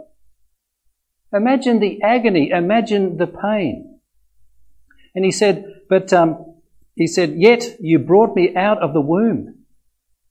Imagine 1.33 1.79
the 1.79 2.01
agony, 2.03 2.51
imagine 2.51 3.17
the 3.17 3.27
pain. 3.27 3.99
And 5.15 5.25
he 5.25 5.31
said, 5.31 5.65
But 5.89 6.13
um, 6.13 6.50
he 7.01 7.07
said, 7.07 7.33
Yet 7.35 7.77
you 7.79 7.99
brought 7.99 8.35
me 8.35 8.55
out 8.55 8.77
of 8.81 8.93
the 8.93 9.01
womb. 9.01 9.65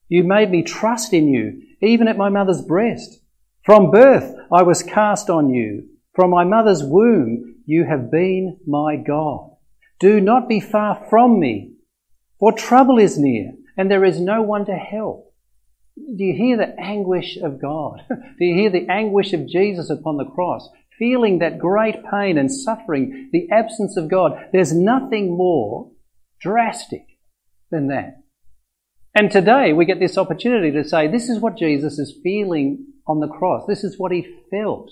You 0.08 0.24
made 0.24 0.50
me 0.50 0.62
trust 0.62 1.12
in 1.12 1.28
you, 1.28 1.62
even 1.82 2.08
at 2.08 2.16
my 2.16 2.28
mother's 2.28 2.62
breast. 2.62 3.20
From 3.64 3.90
birth 3.90 4.34
I 4.52 4.62
was 4.62 4.82
cast 4.82 5.28
on 5.30 5.50
you. 5.50 5.88
From 6.14 6.30
my 6.30 6.44
mother's 6.44 6.82
womb 6.82 7.56
you 7.66 7.84
have 7.84 8.10
been 8.10 8.58
my 8.66 8.96
God. 8.96 9.50
Do 9.98 10.20
not 10.20 10.48
be 10.48 10.60
far 10.60 11.06
from 11.10 11.38
me, 11.38 11.74
for 12.38 12.52
trouble 12.52 12.98
is 12.98 13.18
near, 13.18 13.52
and 13.76 13.90
there 13.90 14.04
is 14.04 14.20
no 14.20 14.42
one 14.42 14.66
to 14.66 14.74
help. 14.74 15.32
Do 15.96 16.24
you 16.24 16.34
hear 16.34 16.56
the 16.56 16.74
anguish 16.80 17.36
of 17.36 17.60
God? 17.60 18.02
Do 18.08 18.44
you 18.44 18.54
hear 18.54 18.70
the 18.70 18.88
anguish 18.90 19.32
of 19.32 19.46
Jesus 19.46 19.90
upon 19.90 20.16
the 20.16 20.24
cross? 20.24 20.68
Feeling 20.98 21.38
that 21.38 21.58
great 21.58 21.96
pain 22.10 22.38
and 22.38 22.50
suffering, 22.50 23.28
the 23.32 23.48
absence 23.50 23.96
of 23.96 24.08
God. 24.08 24.32
There's 24.52 24.72
nothing 24.72 25.36
more 25.36 25.90
drastic 26.40 27.06
than 27.70 27.88
that. 27.88 28.22
And 29.14 29.30
today 29.30 29.72
we 29.72 29.84
get 29.84 29.98
this 29.98 30.16
opportunity 30.16 30.70
to 30.72 30.84
say, 30.84 31.08
this 31.08 31.28
is 31.28 31.40
what 31.40 31.58
Jesus 31.58 31.98
is 31.98 32.18
feeling 32.22 32.86
on 33.06 33.20
the 33.20 33.28
cross. 33.28 33.66
This 33.66 33.82
is 33.82 33.98
what 33.98 34.12
he 34.12 34.26
felt. 34.50 34.90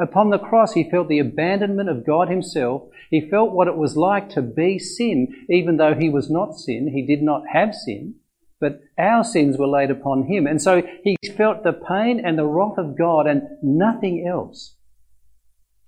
Upon 0.00 0.30
the 0.30 0.38
cross, 0.38 0.74
he 0.74 0.88
felt 0.88 1.08
the 1.08 1.18
abandonment 1.18 1.88
of 1.88 2.06
God 2.06 2.28
himself. 2.28 2.82
He 3.10 3.28
felt 3.28 3.52
what 3.52 3.66
it 3.66 3.76
was 3.76 3.96
like 3.96 4.30
to 4.30 4.42
be 4.42 4.78
sin, 4.78 5.46
even 5.50 5.76
though 5.76 5.94
he 5.94 6.08
was 6.08 6.30
not 6.30 6.54
sin. 6.54 6.92
He 6.94 7.04
did 7.04 7.20
not 7.20 7.42
have 7.52 7.74
sin, 7.74 8.14
but 8.60 8.80
our 8.96 9.24
sins 9.24 9.58
were 9.58 9.66
laid 9.66 9.90
upon 9.90 10.28
him. 10.28 10.46
And 10.46 10.62
so 10.62 10.82
he 11.02 11.16
felt 11.36 11.64
the 11.64 11.72
pain 11.72 12.22
and 12.24 12.38
the 12.38 12.46
wrath 12.46 12.78
of 12.78 12.96
God 12.96 13.26
and 13.26 13.42
nothing 13.60 14.24
else. 14.24 14.76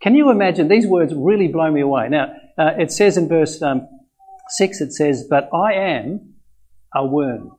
Can 0.02 0.16
you 0.16 0.30
imagine? 0.30 0.66
These 0.66 0.88
words 0.88 1.14
really 1.14 1.46
blow 1.46 1.70
me 1.70 1.82
away. 1.82 2.08
Now, 2.08 2.32
uh, 2.58 2.72
it 2.78 2.90
says 2.90 3.16
in 3.16 3.28
verse 3.28 3.62
um, 3.62 3.86
6, 4.50 4.80
it 4.80 4.92
says, 4.92 5.26
But 5.28 5.48
I 5.54 5.74
am 5.74 6.34
a 6.94 7.06
worm. 7.06 7.52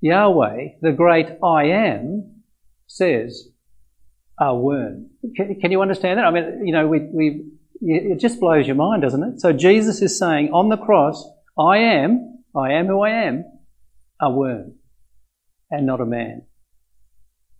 Yahweh, 0.00 0.78
the 0.80 0.92
great 0.92 1.26
I 1.42 1.64
am, 1.64 2.42
says, 2.86 3.48
a 4.40 4.54
worm. 4.56 5.10
Can, 5.36 5.60
can, 5.60 5.70
you 5.70 5.82
understand 5.82 6.18
that? 6.18 6.24
I 6.24 6.30
mean, 6.30 6.66
you 6.66 6.72
know, 6.72 6.88
we, 6.88 7.00
we, 7.12 7.44
it 7.82 8.18
just 8.18 8.40
blows 8.40 8.66
your 8.66 8.76
mind, 8.76 9.02
doesn't 9.02 9.22
it? 9.22 9.40
So 9.40 9.52
Jesus 9.52 10.00
is 10.00 10.18
saying 10.18 10.50
on 10.52 10.70
the 10.70 10.78
cross, 10.78 11.22
I 11.58 11.78
am, 11.78 12.42
I 12.56 12.72
am 12.72 12.86
who 12.86 13.02
I 13.02 13.10
am, 13.10 13.44
a 14.20 14.30
worm, 14.30 14.74
and 15.70 15.86
not 15.86 16.00
a 16.00 16.06
man. 16.06 16.42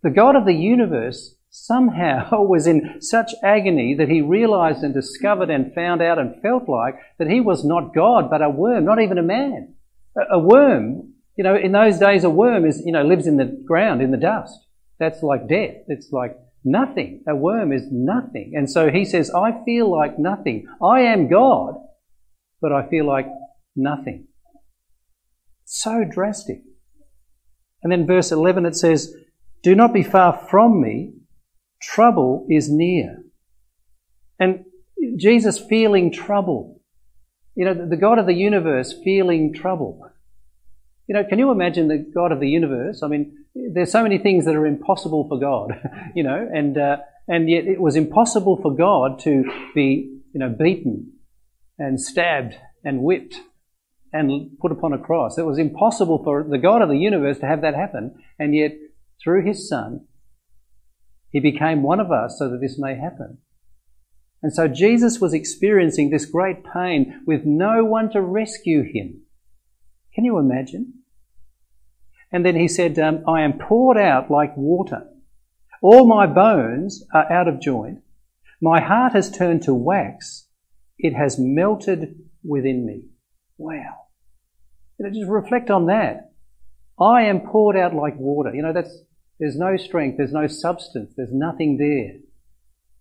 The 0.03 0.09
God 0.09 0.35
of 0.35 0.45
the 0.45 0.53
universe 0.53 1.35
somehow 1.51 2.41
was 2.43 2.65
in 2.65 3.01
such 3.01 3.31
agony 3.43 3.93
that 3.95 4.09
he 4.09 4.21
realized 4.21 4.83
and 4.83 4.93
discovered 4.93 5.51
and 5.51 5.75
found 5.75 6.01
out 6.01 6.17
and 6.17 6.41
felt 6.41 6.67
like 6.67 6.95
that 7.19 7.29
he 7.29 7.39
was 7.39 7.63
not 7.63 7.93
God, 7.93 8.29
but 8.29 8.41
a 8.41 8.49
worm, 8.49 8.85
not 8.85 9.01
even 9.01 9.19
a 9.19 9.23
man. 9.23 9.75
A, 10.17 10.35
a 10.35 10.39
worm, 10.39 11.13
you 11.37 11.43
know, 11.43 11.55
in 11.55 11.71
those 11.73 11.99
days, 11.99 12.23
a 12.23 12.29
worm 12.29 12.65
is, 12.65 12.81
you 12.83 12.91
know, 12.91 13.03
lives 13.03 13.27
in 13.27 13.37
the 13.37 13.61
ground, 13.65 14.01
in 14.01 14.11
the 14.11 14.17
dust. 14.17 14.57
That's 14.99 15.21
like 15.21 15.47
death. 15.47 15.75
It's 15.87 16.11
like 16.11 16.35
nothing. 16.63 17.23
A 17.27 17.35
worm 17.35 17.71
is 17.71 17.83
nothing. 17.91 18.53
And 18.55 18.69
so 18.69 18.89
he 18.89 19.05
says, 19.05 19.31
I 19.31 19.63
feel 19.65 19.91
like 19.91 20.17
nothing. 20.17 20.67
I 20.81 21.01
am 21.01 21.29
God, 21.29 21.75
but 22.61 22.71
I 22.71 22.87
feel 22.89 23.05
like 23.05 23.27
nothing. 23.75 24.27
So 25.65 26.03
drastic. 26.03 26.61
And 27.83 27.91
then 27.91 28.05
verse 28.05 28.31
11 28.31 28.65
it 28.65 28.75
says, 28.75 29.15
Do 29.63 29.73
not 29.73 29.93
be 29.93 30.03
far 30.03 30.47
from 30.49 30.81
me, 30.81 31.13
trouble 31.81 32.45
is 32.49 32.69
near. 32.69 33.23
And 34.39 34.65
Jesus 35.17 35.59
feeling 35.59 36.11
trouble. 36.11 36.81
You 37.55 37.65
know, 37.65 37.87
the 37.87 37.97
God 37.97 38.19
of 38.19 38.25
the 38.25 38.33
universe 38.33 38.93
feeling 39.03 39.53
trouble. 39.53 40.09
You 41.07 41.15
know, 41.15 41.23
can 41.23 41.39
you 41.39 41.51
imagine 41.51 41.87
the 41.87 41.97
God 41.97 42.31
of 42.31 42.39
the 42.39 42.47
universe? 42.47 43.03
I 43.03 43.07
mean, 43.07 43.35
there's 43.73 43.91
so 43.91 44.03
many 44.03 44.17
things 44.17 44.45
that 44.45 44.55
are 44.55 44.65
impossible 44.65 45.27
for 45.27 45.39
God, 45.39 45.71
you 46.15 46.23
know, 46.23 46.47
and, 46.53 46.77
uh, 46.77 46.97
and 47.27 47.49
yet 47.49 47.65
it 47.65 47.81
was 47.81 47.95
impossible 47.95 48.59
for 48.61 48.73
God 48.75 49.19
to 49.21 49.43
be, 49.75 50.19
you 50.33 50.39
know, 50.39 50.49
beaten 50.49 51.11
and 51.77 51.99
stabbed 51.99 52.55
and 52.83 53.01
whipped 53.01 53.35
and 54.13 54.57
put 54.59 54.71
upon 54.71 54.93
a 54.93 54.97
cross. 54.97 55.37
It 55.37 55.45
was 55.45 55.57
impossible 55.57 56.23
for 56.23 56.45
the 56.49 56.57
God 56.57 56.81
of 56.81 56.89
the 56.89 56.97
universe 56.97 57.39
to 57.39 57.47
have 57.47 57.61
that 57.61 57.75
happen, 57.75 58.15
and 58.39 58.55
yet 58.55 58.71
through 59.21 59.45
his 59.45 59.67
Son, 59.67 60.05
he 61.31 61.39
became 61.39 61.81
one 61.81 61.99
of 61.99 62.11
us 62.11 62.37
so 62.37 62.49
that 62.49 62.61
this 62.61 62.77
may 62.77 62.95
happen. 62.95 63.37
And 64.43 64.53
so 64.53 64.67
Jesus 64.67 65.19
was 65.19 65.33
experiencing 65.33 66.09
this 66.09 66.25
great 66.25 66.63
pain 66.63 67.21
with 67.25 67.45
no 67.45 67.85
one 67.85 68.09
to 68.11 68.21
rescue 68.21 68.83
him. 68.83 69.21
Can 70.13 70.25
you 70.25 70.37
imagine? 70.39 70.93
And 72.31 72.45
then 72.45 72.55
he 72.55 72.67
said, 72.67 72.97
um, 72.97 73.23
I 73.27 73.41
am 73.41 73.59
poured 73.59 73.97
out 73.97 74.31
like 74.31 74.55
water. 74.57 75.07
All 75.81 76.07
my 76.07 76.27
bones 76.27 77.05
are 77.13 77.31
out 77.31 77.47
of 77.47 77.61
joint. 77.61 77.99
My 78.61 78.79
heart 78.79 79.13
has 79.13 79.31
turned 79.31 79.63
to 79.63 79.73
wax. 79.73 80.47
It 80.97 81.13
has 81.13 81.37
melted 81.39 82.15
within 82.43 82.85
me. 82.85 83.05
Wow. 83.57 84.07
You 84.97 85.05
know, 85.05 85.11
just 85.11 85.29
reflect 85.29 85.69
on 85.69 85.87
that. 85.87 86.31
I 86.99 87.23
am 87.23 87.41
poured 87.41 87.75
out 87.75 87.95
like 87.95 88.15
water. 88.17 88.53
You 88.53 88.61
know, 88.61 88.73
that's 88.73 89.01
there's 89.41 89.57
no 89.57 89.75
strength, 89.75 90.17
there's 90.17 90.31
no 90.31 90.45
substance, 90.45 91.13
there's 91.17 91.33
nothing 91.33 91.77
there. 91.77 92.19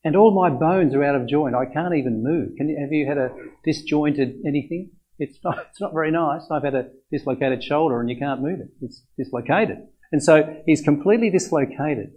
And 0.02 0.16
all 0.16 0.30
my 0.32 0.48
bones 0.48 0.94
are 0.94 1.04
out 1.04 1.14
of 1.14 1.28
joint. 1.28 1.54
I 1.54 1.66
can't 1.66 1.94
even 1.94 2.24
move. 2.24 2.56
Can 2.56 2.74
have 2.80 2.90
you 2.92 3.06
had 3.06 3.18
a 3.18 3.30
disjointed 3.62 4.40
anything? 4.46 4.90
It's 5.18 5.38
not, 5.44 5.66
it's 5.70 5.82
not 5.82 5.92
very 5.92 6.10
nice. 6.10 6.40
I've 6.50 6.64
had 6.64 6.74
a 6.74 6.88
dislocated 7.12 7.62
shoulder 7.62 8.00
and 8.00 8.08
you 8.08 8.16
can't 8.16 8.40
move 8.40 8.58
it. 8.58 8.68
It's 8.80 9.02
dislocated. 9.18 9.86
And 10.12 10.22
so 10.22 10.62
he's 10.64 10.80
completely 10.80 11.28
dislocated. 11.28 12.12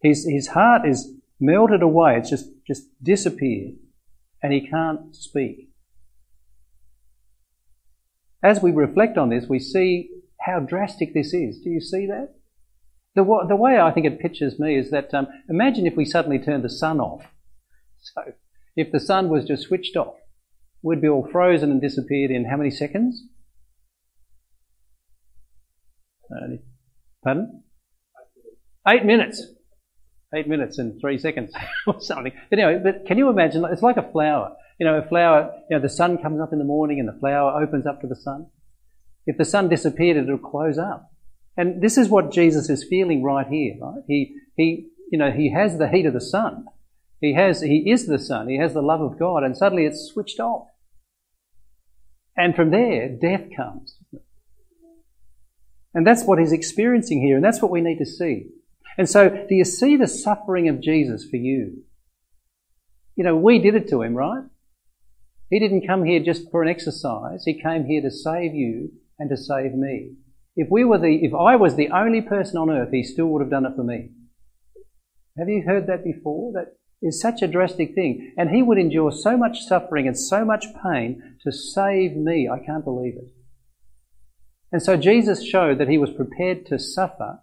His, 0.00 0.24
his 0.24 0.46
heart 0.46 0.88
is 0.88 1.12
melted 1.40 1.82
away. 1.82 2.18
It's 2.18 2.30
just, 2.30 2.50
just 2.68 2.84
disappeared. 3.02 3.74
And 4.44 4.52
he 4.52 4.68
can't 4.68 5.14
speak. 5.14 5.70
As 8.44 8.62
we 8.62 8.70
reflect 8.70 9.18
on 9.18 9.28
this, 9.28 9.46
we 9.48 9.58
see 9.58 10.08
how 10.38 10.60
drastic 10.60 11.14
this 11.14 11.34
is. 11.34 11.58
Do 11.58 11.68
you 11.68 11.80
see 11.80 12.06
that? 12.06 12.36
The, 13.14 13.24
the 13.48 13.56
way 13.56 13.78
I 13.80 13.90
think 13.90 14.06
it 14.06 14.20
pictures 14.20 14.58
me 14.58 14.78
is 14.78 14.90
that 14.90 15.12
um, 15.12 15.26
imagine 15.48 15.86
if 15.86 15.96
we 15.96 16.04
suddenly 16.04 16.38
turned 16.38 16.64
the 16.64 16.70
sun 16.70 17.00
off. 17.00 17.24
So, 17.98 18.22
if 18.76 18.92
the 18.92 19.00
sun 19.00 19.28
was 19.28 19.44
just 19.44 19.64
switched 19.64 19.96
off, 19.96 20.14
we'd 20.82 21.02
be 21.02 21.08
all 21.08 21.28
frozen 21.30 21.70
and 21.70 21.80
disappeared 21.80 22.30
in 22.30 22.44
how 22.44 22.56
many 22.56 22.70
seconds? 22.70 23.24
Pardon? 27.24 27.62
Eight 28.88 29.04
minutes. 29.04 29.44
Eight 30.34 30.48
minutes 30.48 30.78
and 30.78 31.00
three 31.00 31.18
seconds 31.18 31.52
or 31.86 32.00
something. 32.00 32.32
But 32.48 32.58
anyway, 32.58 32.80
but 32.82 33.06
can 33.06 33.18
you 33.18 33.28
imagine? 33.28 33.64
It's 33.70 33.82
like 33.82 33.96
a 33.96 34.10
flower. 34.10 34.54
You 34.78 34.86
know, 34.86 34.98
a 34.98 35.06
flower, 35.06 35.52
you 35.68 35.76
know, 35.76 35.82
the 35.82 35.88
sun 35.88 36.18
comes 36.18 36.40
up 36.40 36.52
in 36.52 36.58
the 36.58 36.64
morning 36.64 37.00
and 37.00 37.08
the 37.08 37.18
flower 37.18 37.62
opens 37.62 37.86
up 37.86 38.00
to 38.00 38.06
the 38.06 38.16
sun. 38.16 38.46
If 39.26 39.36
the 39.36 39.44
sun 39.44 39.68
disappeared, 39.68 40.16
it'll 40.16 40.38
close 40.38 40.78
up. 40.78 41.10
And 41.60 41.82
this 41.82 41.98
is 41.98 42.08
what 42.08 42.32
Jesus 42.32 42.70
is 42.70 42.86
feeling 42.88 43.22
right 43.22 43.46
here, 43.46 43.74
right? 43.78 44.02
He, 44.06 44.34
he, 44.56 44.88
you 45.12 45.18
know, 45.18 45.30
he 45.30 45.52
has 45.52 45.76
the 45.76 45.90
heat 45.90 46.06
of 46.06 46.14
the 46.14 46.20
sun. 46.20 46.64
He 47.20 47.34
has, 47.34 47.60
he 47.60 47.90
is 47.90 48.06
the 48.06 48.18
sun. 48.18 48.48
He 48.48 48.56
has 48.56 48.72
the 48.72 48.80
love 48.80 49.02
of 49.02 49.18
God 49.18 49.42
and 49.42 49.54
suddenly 49.54 49.84
it's 49.84 50.10
switched 50.10 50.40
off. 50.40 50.68
And 52.34 52.56
from 52.56 52.70
there, 52.70 53.10
death 53.10 53.48
comes. 53.54 53.98
And 55.92 56.06
that's 56.06 56.24
what 56.24 56.38
he's 56.38 56.52
experiencing 56.52 57.20
here, 57.20 57.36
and 57.36 57.44
that's 57.44 57.60
what 57.60 57.70
we 57.70 57.82
need 57.82 57.98
to 57.98 58.06
see. 58.06 58.46
And 58.96 59.06
so, 59.06 59.28
do 59.28 59.54
you 59.54 59.66
see 59.66 59.96
the 59.96 60.06
suffering 60.06 60.66
of 60.66 60.80
Jesus 60.80 61.28
for 61.28 61.36
you? 61.36 61.82
You 63.16 63.24
know, 63.24 63.36
we 63.36 63.58
did 63.58 63.74
it 63.74 63.90
to 63.90 64.00
him, 64.00 64.14
right? 64.14 64.44
He 65.50 65.58
didn't 65.58 65.86
come 65.86 66.04
here 66.04 66.20
just 66.20 66.50
for 66.50 66.62
an 66.62 66.70
exercise. 66.70 67.42
He 67.44 67.60
came 67.60 67.84
here 67.84 68.00
to 68.00 68.10
save 68.10 68.54
you 68.54 68.92
and 69.18 69.28
to 69.28 69.36
save 69.36 69.74
me. 69.74 70.12
If 70.56 70.68
we 70.70 70.84
were 70.84 70.98
the, 70.98 71.20
if 71.22 71.32
I 71.34 71.56
was 71.56 71.76
the 71.76 71.90
only 71.90 72.20
person 72.20 72.58
on 72.58 72.70
earth, 72.70 72.90
he 72.90 73.02
still 73.02 73.26
would 73.26 73.40
have 73.40 73.50
done 73.50 73.66
it 73.66 73.76
for 73.76 73.84
me. 73.84 74.10
Have 75.38 75.48
you 75.48 75.62
heard 75.66 75.86
that 75.86 76.04
before? 76.04 76.52
That 76.52 76.76
is 77.02 77.20
such 77.20 77.42
a 77.42 77.48
drastic 77.48 77.94
thing. 77.94 78.34
And 78.36 78.50
he 78.50 78.62
would 78.62 78.78
endure 78.78 79.12
so 79.12 79.36
much 79.36 79.60
suffering 79.60 80.06
and 80.06 80.18
so 80.18 80.44
much 80.44 80.66
pain 80.84 81.36
to 81.44 81.52
save 81.52 82.16
me. 82.16 82.48
I 82.48 82.64
can't 82.64 82.84
believe 82.84 83.14
it. 83.16 83.32
And 84.72 84.82
so 84.82 84.96
Jesus 84.96 85.44
showed 85.44 85.78
that 85.78 85.88
he 85.88 85.98
was 85.98 86.12
prepared 86.12 86.66
to 86.66 86.78
suffer 86.78 87.40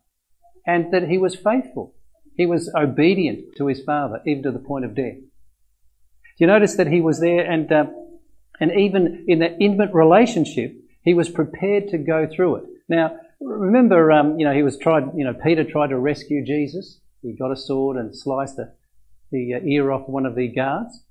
and 0.65 0.93
that 0.93 1.07
he 1.07 1.17
was 1.17 1.35
faithful. 1.35 1.95
He 2.35 2.45
was 2.45 2.71
obedient 2.75 3.55
to 3.57 3.67
his 3.67 3.81
Father, 3.81 4.21
even 4.25 4.43
to 4.43 4.51
the 4.51 4.59
point 4.59 4.85
of 4.85 4.95
death. 4.95 5.15
Do 5.15 6.43
you 6.43 6.47
notice 6.47 6.75
that 6.75 6.87
he 6.87 7.01
was 7.01 7.19
there 7.19 7.49
and, 7.49 7.71
uh, 7.71 7.85
and 8.59 8.71
even 8.77 9.25
in 9.27 9.39
that 9.39 9.57
intimate 9.59 9.93
relationship, 9.93 10.75
he 11.03 11.13
was 11.13 11.29
prepared 11.29 11.87
to 11.89 11.97
go 11.97 12.27
through 12.27 12.57
it. 12.57 12.63
Now, 12.89 13.17
remember, 13.41 14.11
um, 14.11 14.39
you 14.39 14.45
know, 14.45 14.53
he 14.53 14.63
was 14.63 14.77
tried, 14.77 15.03
you 15.15 15.25
know, 15.25 15.33
Peter 15.33 15.63
tried 15.63 15.87
to 15.87 15.99
rescue 15.99 16.45
Jesus. 16.45 16.99
He 17.21 17.35
got 17.35 17.51
a 17.51 17.55
sword 17.57 17.97
and 17.97 18.17
sliced 18.17 18.55
the, 18.55 18.73
the 19.31 19.55
uh, 19.55 19.65
ear 19.65 19.91
off 19.91 20.07
one 20.07 20.25
of 20.25 20.35
the 20.35 20.47
guards. 20.47 21.03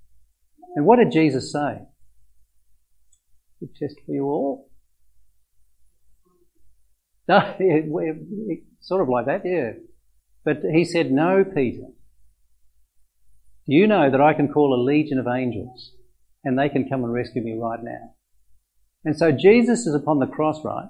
And 0.74 0.86
what 0.86 0.98
did 0.98 1.12
Jesus 1.12 1.52
say? 1.52 1.80
Good 3.60 3.74
test 3.76 3.96
for 4.04 4.12
you 4.12 4.24
all. 4.24 4.70
No, 7.28 7.56
sort 8.80 9.02
of 9.02 9.08
like 9.08 9.26
that, 9.26 9.42
yeah. 9.44 9.72
But 10.44 10.58
he 10.72 10.84
said, 10.84 11.10
No, 11.10 11.44
Peter. 11.44 11.88
You 13.66 13.88
know 13.88 14.08
that 14.08 14.20
I 14.20 14.32
can 14.32 14.52
call 14.52 14.72
a 14.72 14.80
legion 14.80 15.18
of 15.18 15.26
angels 15.26 15.92
and 16.44 16.56
they 16.56 16.68
can 16.68 16.88
come 16.88 17.02
and 17.02 17.12
rescue 17.12 17.42
me 17.42 17.58
right 17.60 17.80
now? 17.82 18.14
And 19.04 19.18
so 19.18 19.32
Jesus 19.32 19.88
is 19.88 19.94
upon 19.94 20.20
the 20.20 20.28
cross, 20.28 20.64
right? 20.64 20.88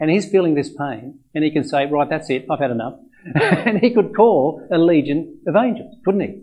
And 0.00 0.10
he's 0.10 0.30
feeling 0.30 0.54
this 0.54 0.74
pain 0.74 1.20
and 1.34 1.44
he 1.44 1.50
can 1.50 1.62
say, 1.62 1.86
Right, 1.86 2.08
that's 2.08 2.30
it, 2.30 2.46
I've 2.50 2.58
had 2.58 2.70
enough. 2.70 2.94
and 3.34 3.78
he 3.78 3.92
could 3.94 4.16
call 4.16 4.66
a 4.72 4.78
legion 4.78 5.40
of 5.46 5.54
angels, 5.54 5.94
couldn't 6.04 6.20
he? 6.22 6.42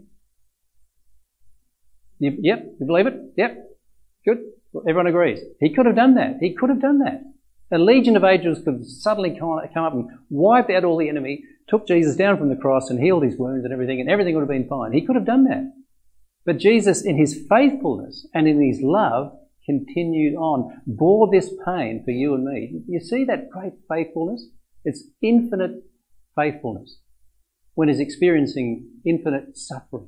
You, 2.20 2.38
yep, 2.40 2.66
you 2.80 2.86
believe 2.86 3.08
it? 3.08 3.16
Yep, 3.36 3.58
good. 4.26 4.38
Everyone 4.88 5.08
agrees. 5.08 5.40
He 5.60 5.74
could 5.74 5.88
have 5.88 5.96
done 5.96 6.16
that. 6.16 6.38
He 6.40 6.54
could 6.54 6.70
have 6.70 6.82
done 6.82 7.00
that. 7.00 7.22
A 7.72 7.78
legion 7.78 8.16
of 8.16 8.24
angels 8.24 8.62
could 8.64 8.86
suddenly 8.86 9.38
come 9.38 9.52
up 9.52 9.94
and 9.94 10.10
wipe 10.30 10.70
out 10.70 10.86
all 10.86 10.98
the 10.98 11.10
enemy, 11.10 11.44
took 11.68 11.88
Jesus 11.88 12.16
down 12.16 12.38
from 12.38 12.50
the 12.50 12.56
cross 12.56 12.90
and 12.90 13.00
healed 13.00 13.24
his 13.24 13.38
wounds 13.38 13.66
and 13.66 13.74
everything, 13.74 14.00
and 14.00 14.10
everything 14.10 14.36
would 14.36 14.42
have 14.42 14.50
been 14.50 14.70
fine. 14.70 14.94
He 14.94 15.06
could 15.06 15.16
have 15.16 15.26
done 15.26 15.46
that. 15.46 15.74
But 16.46 16.60
Jesus, 16.60 17.04
in 17.04 17.18
his 17.18 17.46
faithfulness 17.50 18.26
and 18.34 18.48
in 18.48 18.62
his 18.62 18.82
love, 18.82 19.38
continued 19.67 20.36
on, 20.36 20.81
bore 20.88 21.29
this 21.31 21.53
pain 21.65 22.01
for 22.03 22.12
you 22.12 22.33
and 22.33 22.45
me. 22.45 22.81
You 22.88 23.00
see 23.00 23.25
that 23.25 23.50
great 23.50 23.74
faithfulness? 23.89 24.47
It's 24.83 25.03
infinite 25.21 25.83
faithfulness 26.36 27.00
when 27.75 27.89
he's 27.89 28.00
experiencing 28.00 28.89
infinite 29.05 29.57
suffering. 29.57 30.07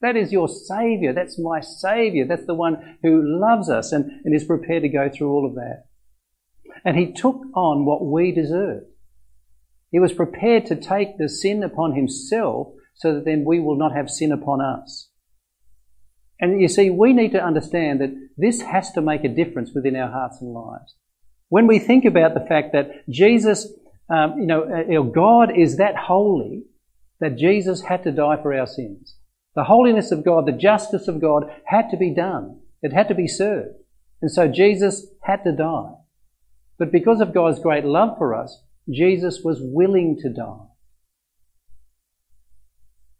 That 0.00 0.16
is 0.16 0.32
your 0.32 0.48
Saviour. 0.48 1.12
That's 1.12 1.38
my 1.38 1.60
Saviour. 1.60 2.26
That's 2.26 2.46
the 2.46 2.54
one 2.54 2.98
who 3.02 3.22
loves 3.24 3.70
us 3.70 3.92
and, 3.92 4.10
and 4.24 4.34
is 4.34 4.44
prepared 4.44 4.82
to 4.82 4.88
go 4.88 5.08
through 5.08 5.30
all 5.30 5.46
of 5.46 5.54
that. 5.54 5.84
And 6.84 6.96
he 6.96 7.12
took 7.12 7.40
on 7.54 7.86
what 7.86 8.04
we 8.04 8.32
deserved. 8.32 8.86
He 9.90 10.00
was 10.00 10.12
prepared 10.12 10.66
to 10.66 10.76
take 10.76 11.18
the 11.18 11.28
sin 11.28 11.62
upon 11.62 11.94
himself 11.94 12.68
so 12.94 13.14
that 13.14 13.24
then 13.24 13.44
we 13.46 13.60
will 13.60 13.76
not 13.76 13.94
have 13.94 14.10
sin 14.10 14.32
upon 14.32 14.60
us. 14.60 15.08
And 16.40 16.60
you 16.60 16.68
see, 16.68 16.90
we 16.90 17.12
need 17.12 17.32
to 17.32 17.44
understand 17.44 18.00
that 18.00 18.14
this 18.36 18.60
has 18.62 18.92
to 18.92 19.00
make 19.00 19.24
a 19.24 19.28
difference 19.28 19.72
within 19.74 19.96
our 19.96 20.10
hearts 20.10 20.40
and 20.40 20.52
lives. 20.52 20.94
When 21.48 21.66
we 21.66 21.78
think 21.78 22.04
about 22.04 22.34
the 22.34 22.46
fact 22.46 22.72
that 22.72 23.08
Jesus, 23.08 23.72
um, 24.10 24.34
you 24.38 24.46
know, 24.46 24.64
uh, 24.64 25.02
God 25.02 25.56
is 25.56 25.76
that 25.76 25.96
holy 25.96 26.64
that 27.20 27.38
Jesus 27.38 27.82
had 27.82 28.02
to 28.04 28.12
die 28.12 28.40
for 28.42 28.52
our 28.52 28.66
sins. 28.66 29.16
The 29.54 29.64
holiness 29.64 30.10
of 30.10 30.24
God, 30.24 30.46
the 30.46 30.52
justice 30.52 31.06
of 31.06 31.20
God 31.20 31.44
had 31.66 31.90
to 31.90 31.96
be 31.96 32.12
done. 32.12 32.60
It 32.82 32.92
had 32.92 33.08
to 33.08 33.14
be 33.14 33.28
served. 33.28 33.76
And 34.20 34.30
so 34.30 34.48
Jesus 34.48 35.06
had 35.22 35.44
to 35.44 35.52
die. 35.52 35.92
But 36.78 36.90
because 36.90 37.20
of 37.20 37.32
God's 37.32 37.60
great 37.60 37.84
love 37.84 38.18
for 38.18 38.34
us, 38.34 38.62
Jesus 38.90 39.40
was 39.44 39.60
willing 39.62 40.18
to 40.22 40.28
die. 40.28 40.66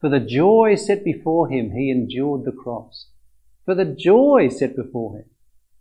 For 0.04 0.10
the 0.10 0.20
joy 0.20 0.74
set 0.74 1.02
before 1.02 1.48
him, 1.48 1.70
he 1.70 1.90
endured 1.90 2.44
the 2.44 2.52
cross. 2.52 3.08
For 3.64 3.74
the 3.74 3.86
joy 3.86 4.50
set 4.50 4.76
before 4.76 5.16
him. 5.16 5.24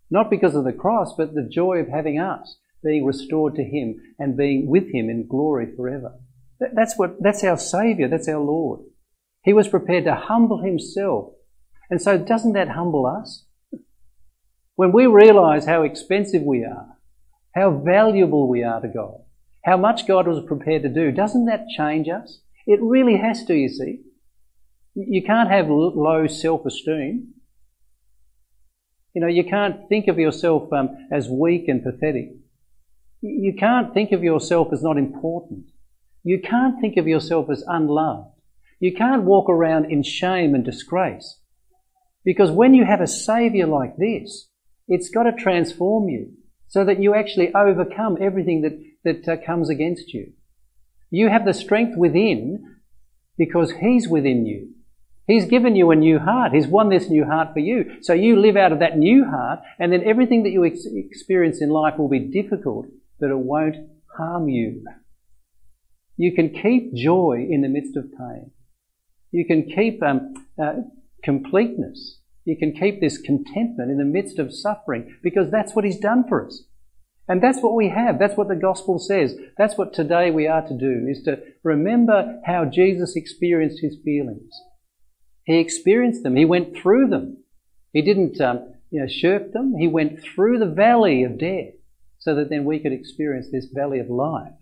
Not 0.09 0.29
because 0.29 0.55
of 0.55 0.63
the 0.63 0.71
cross, 0.71 1.13
but 1.17 1.33
the 1.33 1.43
joy 1.43 1.79
of 1.79 1.89
having 1.89 2.21
us 2.21 2.55
being 2.81 3.05
restored 3.05 3.55
to 3.55 3.65
him 3.65 3.97
and 4.17 4.38
being 4.38 4.69
with 4.69 4.93
him 4.93 5.09
in 5.09 5.27
glory 5.27 5.75
forever. 5.75 6.13
That's 6.57 6.97
what, 6.97 7.21
that's 7.21 7.43
our 7.43 7.57
Saviour, 7.57 8.07
that's 8.07 8.29
our 8.29 8.39
Lord. 8.39 8.86
He 9.43 9.51
was 9.51 9.67
prepared 9.67 10.05
to 10.05 10.15
humble 10.15 10.62
himself. 10.62 11.33
And 11.89 12.01
so 12.01 12.17
doesn't 12.17 12.53
that 12.53 12.69
humble 12.69 13.05
us? 13.05 13.43
When 14.75 14.93
we 14.93 15.05
realize 15.05 15.65
how 15.65 15.81
expensive 15.83 16.43
we 16.43 16.63
are, 16.63 16.95
how 17.55 17.71
valuable 17.71 18.47
we 18.47 18.63
are 18.63 18.79
to 18.79 18.88
God, 18.88 19.17
how 19.65 19.75
much 19.75 20.07
God 20.07 20.29
was 20.29 20.45
prepared 20.45 20.83
to 20.83 20.89
do, 20.89 21.12
doesn't 21.12 21.43
that 21.47 21.67
change 21.77 22.07
us? 22.07 22.39
It 22.65 22.79
really 22.81 23.17
has 23.17 23.43
to, 23.47 23.53
you 23.53 23.67
see. 23.67 23.99
You 24.95 25.23
can't 25.23 25.49
have 25.49 25.69
low 25.69 26.27
self-esteem. 26.27 27.34
You 29.15 29.21
know, 29.21 29.27
you 29.27 29.43
can't 29.43 29.88
think 29.89 30.08
of 30.08 30.17
yourself 30.17 30.71
um, 30.73 30.89
as 31.12 31.27
weak 31.27 31.67
and 31.67 31.84
pathetic. 31.84 32.29
You 33.21 33.53
can't 33.58 33.93
think 33.93 34.12
of 34.12 34.23
yourself 34.23 34.69
as 34.73 34.84
not 34.84 34.97
important. 34.97 35.65
You 36.23 36.39
can't 36.41 36.79
think 36.82 36.97
of 36.97 37.08
yourself 37.08 37.49
as 37.49 37.63
unloved. 37.67 38.29
You 38.79 38.93
can't 38.93 39.23
walk 39.23 39.49
around 39.49 39.91
in 39.91 40.03
shame 40.03 40.53
and 40.53 40.63
disgrace. 40.63 41.39
Because 42.25 42.51
when 42.51 42.73
you 42.73 42.86
have 42.86 43.01
a 43.01 43.08
Saviour 43.08 43.67
like 43.67 43.97
this, 43.97 44.49
it's 44.88 45.10
got 45.10 45.23
to 45.23 45.32
transform 45.32 46.10
you 46.10 46.34
so 46.67 46.84
that 46.86 47.01
you 47.01 47.13
actually 47.13 47.53
overcome 47.53 48.17
everything 48.19 48.62
that, 48.62 48.79
that 49.03 49.32
uh, 49.32 49.45
comes 49.45 49.69
against 49.69 50.13
you. 50.13 50.34
You 51.10 51.29
have 51.29 51.45
the 51.45 51.53
strength 51.53 51.97
within 51.97 52.77
because 53.38 53.71
He's 53.71 54.08
within 54.08 54.45
you. 54.45 54.69
He's 55.25 55.45
given 55.45 55.75
you 55.75 55.91
a 55.91 55.95
new 55.95 56.19
heart. 56.19 56.53
He's 56.53 56.67
won 56.67 56.89
this 56.89 57.09
new 57.09 57.25
heart 57.25 57.53
for 57.53 57.59
you. 57.59 57.97
So 58.01 58.13
you 58.13 58.39
live 58.39 58.57
out 58.57 58.71
of 58.71 58.79
that 58.79 58.97
new 58.97 59.25
heart, 59.25 59.59
and 59.79 59.91
then 59.91 60.03
everything 60.03 60.43
that 60.43 60.51
you 60.51 60.65
ex- 60.65 60.86
experience 60.86 61.62
in 61.62 61.69
life 61.69 61.97
will 61.97 62.09
be 62.09 62.19
difficult, 62.19 62.88
but 63.19 63.29
it 63.29 63.38
won't 63.38 63.77
harm 64.17 64.49
you. 64.49 64.83
You 66.17 66.33
can 66.33 66.49
keep 66.49 66.93
joy 66.93 67.47
in 67.49 67.62
the 67.62 67.69
midst 67.69 67.95
of 67.95 68.12
pain. 68.12 68.51
You 69.31 69.45
can 69.45 69.63
keep 69.63 70.03
um, 70.03 70.33
uh, 70.62 70.73
completeness 71.23 72.19
you 72.45 72.57
can 72.57 72.73
keep 72.73 72.99
this 72.99 73.17
contentment 73.17 73.89
in 73.89 73.97
the 73.97 74.05
midst 74.05 74.38
of 74.38 74.53
suffering 74.53 75.15
because 75.23 75.49
that's 75.49 75.73
what 75.73 75.86
He's 75.86 75.99
done 75.99 76.25
for 76.27 76.45
us. 76.45 76.63
And 77.27 77.41
that's 77.41 77.62
what 77.62 77.75
we 77.75 77.88
have. 77.89 78.19
That's 78.19 78.36
what 78.36 78.49
the 78.49 78.55
gospel 78.55 78.99
says. 78.99 79.36
That's 79.57 79.77
what 79.77 79.93
today 79.93 80.29
we 80.29 80.45
are 80.45 80.67
to 80.67 80.77
do, 80.77 81.07
is 81.09 81.23
to 81.23 81.39
remember 81.63 82.41
how 82.45 82.65
Jesus 82.65 83.15
experienced 83.15 83.79
His 83.81 83.97
feelings. 84.03 84.51
He 85.45 85.58
experienced 85.58 86.23
them. 86.23 86.36
He 86.36 86.45
went 86.45 86.75
through 86.75 87.10
them. 87.10 87.43
He 87.91 88.01
didn't, 88.01 88.39
um, 88.39 88.73
you 88.89 89.01
know, 89.01 89.08
shirk 89.08 89.51
them. 89.51 89.75
He 89.77 89.88
went 89.88 90.21
through 90.21 90.60
the 90.60 90.65
valley 90.65 91.23
of 91.23 91.38
death 91.38 91.73
so 92.19 92.36
that 92.36 92.49
then 92.49 92.63
we 92.63 92.79
could 92.79 92.93
experience 92.93 93.47
this 93.51 93.67
valley 93.73 93.99
of 93.99 94.10
life, 94.10 94.53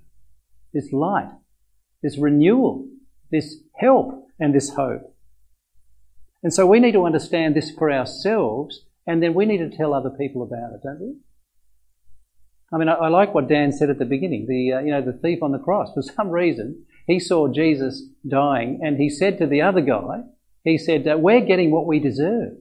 this 0.74 0.92
light, 0.92 1.30
this 2.02 2.18
renewal, 2.18 2.88
this 3.32 3.58
help, 3.78 4.28
and 4.40 4.54
this 4.56 4.72
hope. 4.74 5.16
And 6.44 6.54
so 6.54 6.66
we 6.66 6.80
need 6.80 6.94
to 6.94 7.06
understand 7.06 7.56
this 7.56 7.70
for 7.70 7.92
ourselves, 7.92 8.86
and 9.06 9.22
then 9.22 9.36
we 9.36 9.46
need 9.46 9.60
to 9.60 9.70
tell 9.70 9.94
other 9.94 10.10
people 10.10 10.42
about 10.42 10.74
it, 10.74 10.82
don't 10.84 11.00
we? 11.00 11.14
I 12.74 12.78
mean, 12.78 12.90
I, 12.90 12.94
I 12.94 13.08
like 13.10 13.34
what 13.34 13.48
Dan 13.48 13.72
said 13.72 13.90
at 13.90 14.00
the 14.00 14.06
beginning. 14.06 14.48
The 14.48 14.74
uh, 14.74 14.80
you 14.80 14.92
know 14.92 15.02
the 15.02 15.14
thief 15.14 15.44
on 15.44 15.52
the 15.52 15.60
cross. 15.60 15.94
For 15.94 16.02
some 16.02 16.30
reason, 16.30 16.86
he 17.06 17.20
saw 17.20 17.48
Jesus 17.48 18.04
dying, 18.28 18.80
and 18.82 18.98
he 18.98 19.10
said 19.10 19.38
to 19.38 19.46
the 19.46 19.62
other 19.62 19.82
guy, 19.82 20.22
he 20.64 20.78
said, 20.78 21.08
uh, 21.08 21.18
"We're 21.18 21.46
getting 21.46 21.72
what 21.72 21.88
we 21.88 22.00
deserve." 22.00 22.54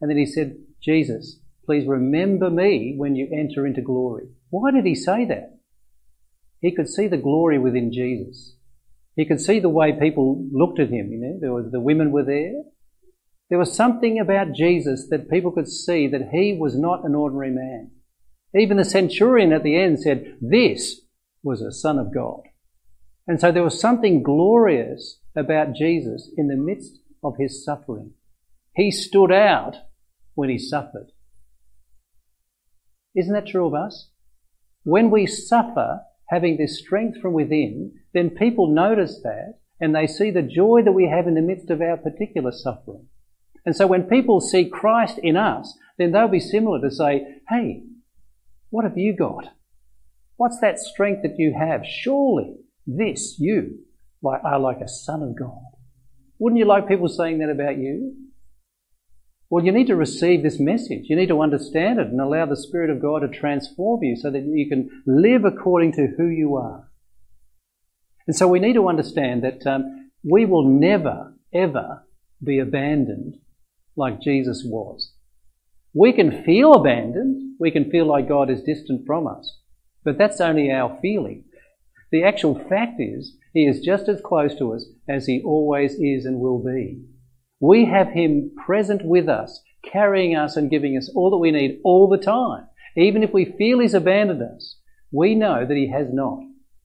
And 0.00 0.10
then 0.10 0.16
he 0.16 0.26
said, 0.26 0.56
"Jesus, 0.82 1.40
please 1.64 1.86
remember 1.86 2.50
me 2.50 2.94
when 2.96 3.16
you 3.16 3.28
enter 3.32 3.66
into 3.66 3.82
glory." 3.82 4.28
Why 4.50 4.70
did 4.70 4.84
he 4.84 4.94
say 4.94 5.24
that? 5.26 5.58
He 6.60 6.72
could 6.72 6.88
see 6.88 7.08
the 7.08 7.16
glory 7.16 7.58
within 7.58 7.92
Jesus. 7.92 8.56
He 9.16 9.24
could 9.24 9.40
see 9.40 9.60
the 9.60 9.68
way 9.68 9.92
people 9.92 10.46
looked 10.52 10.80
at 10.80 10.90
him. 10.90 11.12
You 11.12 11.18
know, 11.18 11.38
there 11.40 11.52
was 11.52 11.70
the 11.70 11.80
women 11.80 12.10
were 12.10 12.24
there. 12.24 12.62
There 13.50 13.58
was 13.58 13.74
something 13.74 14.18
about 14.18 14.54
Jesus 14.54 15.08
that 15.10 15.30
people 15.30 15.52
could 15.52 15.68
see 15.68 16.08
that 16.08 16.30
he 16.32 16.56
was 16.58 16.76
not 16.76 17.04
an 17.04 17.14
ordinary 17.14 17.50
man. 17.50 17.90
Even 18.54 18.76
the 18.76 18.84
centurion 18.84 19.52
at 19.52 19.62
the 19.62 19.76
end 19.76 20.00
said, 20.00 20.38
This 20.40 21.02
was 21.42 21.60
a 21.60 21.72
son 21.72 21.98
of 21.98 22.14
God. 22.14 22.40
And 23.26 23.40
so 23.40 23.52
there 23.52 23.62
was 23.62 23.78
something 23.78 24.22
glorious 24.22 25.20
about 25.36 25.74
Jesus 25.74 26.30
in 26.36 26.48
the 26.48 26.56
midst 26.56 26.98
of 27.24 27.34
his 27.38 27.64
suffering. 27.64 28.12
He 28.74 28.90
stood 28.90 29.32
out 29.32 29.76
when 30.34 30.50
he 30.50 30.58
suffered. 30.58 31.12
Isn't 33.16 33.32
that 33.32 33.46
true 33.46 33.66
of 33.66 33.74
us? 33.74 34.10
When 34.82 35.10
we 35.10 35.26
suffer, 35.26 36.00
having 36.28 36.56
this 36.56 36.78
strength 36.78 37.20
from 37.20 37.32
within, 37.32 37.92
then 38.12 38.30
people 38.30 38.66
notice 38.66 39.20
that 39.22 39.60
and 39.80 39.94
they 39.94 40.06
see 40.06 40.30
the 40.30 40.42
joy 40.42 40.82
that 40.84 40.92
we 40.92 41.08
have 41.08 41.26
in 41.26 41.34
the 41.34 41.42
midst 41.42 41.70
of 41.70 41.80
our 41.80 41.96
particular 41.96 42.52
suffering. 42.52 43.06
And 43.64 43.74
so 43.74 43.86
when 43.86 44.04
people 44.04 44.40
see 44.40 44.68
Christ 44.68 45.18
in 45.22 45.36
us, 45.36 45.76
then 45.98 46.12
they'll 46.12 46.28
be 46.28 46.40
similar 46.40 46.80
to 46.80 46.90
say, 46.90 47.24
hey, 47.48 47.82
what 48.70 48.84
have 48.84 48.98
you 48.98 49.16
got? 49.16 49.48
What's 50.36 50.58
that 50.60 50.78
strength 50.78 51.22
that 51.22 51.38
you 51.38 51.54
have? 51.58 51.86
Surely 51.86 52.56
this, 52.86 53.36
you, 53.38 53.84
are 54.24 54.58
like 54.58 54.80
a 54.80 54.88
son 54.88 55.22
of 55.22 55.38
God. 55.38 55.73
Wouldn't 56.44 56.58
you 56.58 56.66
like 56.66 56.88
people 56.88 57.08
saying 57.08 57.38
that 57.38 57.48
about 57.48 57.78
you? 57.78 58.16
Well, 59.48 59.64
you 59.64 59.72
need 59.72 59.86
to 59.86 59.96
receive 59.96 60.42
this 60.42 60.60
message. 60.60 61.04
You 61.08 61.16
need 61.16 61.28
to 61.28 61.40
understand 61.40 61.98
it 61.98 62.08
and 62.08 62.20
allow 62.20 62.44
the 62.44 62.54
Spirit 62.54 62.90
of 62.90 63.00
God 63.00 63.20
to 63.20 63.28
transform 63.28 64.02
you 64.02 64.14
so 64.14 64.30
that 64.30 64.42
you 64.42 64.68
can 64.68 64.90
live 65.06 65.46
according 65.46 65.92
to 65.92 66.08
who 66.18 66.26
you 66.26 66.54
are. 66.56 66.90
And 68.26 68.36
so 68.36 68.46
we 68.46 68.58
need 68.58 68.74
to 68.74 68.90
understand 68.90 69.42
that 69.42 69.66
um, 69.66 70.10
we 70.22 70.44
will 70.44 70.68
never, 70.68 71.32
ever 71.54 72.04
be 72.44 72.58
abandoned 72.58 73.36
like 73.96 74.20
Jesus 74.20 74.62
was. 74.66 75.14
We 75.94 76.12
can 76.12 76.44
feel 76.44 76.74
abandoned. 76.74 77.54
We 77.58 77.70
can 77.70 77.90
feel 77.90 78.04
like 78.04 78.28
God 78.28 78.50
is 78.50 78.62
distant 78.64 79.06
from 79.06 79.26
us. 79.26 79.60
But 80.04 80.18
that's 80.18 80.42
only 80.42 80.70
our 80.70 80.98
feeling. 81.00 81.44
The 82.12 82.24
actual 82.24 82.58
fact 82.68 83.00
is, 83.00 83.36
He 83.52 83.66
is 83.66 83.80
just 83.80 84.08
as 84.08 84.20
close 84.20 84.54
to 84.56 84.72
us 84.72 84.86
as 85.08 85.26
He 85.26 85.42
always 85.44 85.94
is 85.94 86.24
and 86.24 86.40
will 86.40 86.58
be. 86.58 87.02
We 87.60 87.86
have 87.86 88.08
Him 88.08 88.52
present 88.64 89.04
with 89.04 89.28
us, 89.28 89.60
carrying 89.82 90.36
us 90.36 90.56
and 90.56 90.70
giving 90.70 90.96
us 90.96 91.10
all 91.14 91.30
that 91.30 91.38
we 91.38 91.50
need 91.50 91.80
all 91.84 92.08
the 92.08 92.18
time. 92.18 92.66
Even 92.96 93.22
if 93.22 93.32
we 93.32 93.54
feel 93.58 93.80
He's 93.80 93.94
abandoned 93.94 94.42
us, 94.42 94.76
we 95.10 95.34
know 95.34 95.64
that 95.66 95.76
He 95.76 95.90
has 95.90 96.08
not. 96.12 96.40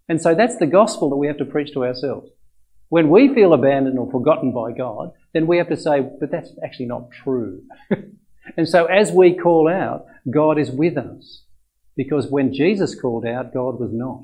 And 0.08 0.22
so 0.22 0.34
that's 0.34 0.58
the 0.58 0.66
gospel 0.66 1.10
that 1.10 1.18
we 1.18 1.28
have 1.28 1.38
to 1.38 1.46
preach 1.46 1.74
to 1.74 1.86
ourselves. 1.86 2.30
When 2.90 3.12
we 3.12 3.34
feel 3.34 3.54
abandoned 3.54 4.00
or 4.00 4.12
forgotten 4.12 4.52
by 4.52 4.72
God, 4.72 5.12
then 5.34 5.46
we 5.46 5.58
have 5.58 5.70
to 5.70 5.78
say, 5.78 6.02
but 6.20 6.32
that's 6.32 6.50
actually 6.64 6.88
not 6.88 7.12
true. 7.12 7.62
and 8.58 8.68
so 8.68 8.86
as 8.86 9.12
we 9.12 9.36
call 9.36 9.70
out, 9.70 10.08
God 10.30 10.58
is 10.58 10.72
with 10.72 10.98
us. 10.98 11.44
Because 11.96 12.32
when 12.32 12.54
Jesus 12.54 13.00
called 13.00 13.26
out, 13.26 13.54
God 13.54 13.80
was 13.80 13.92
not. 13.94 14.22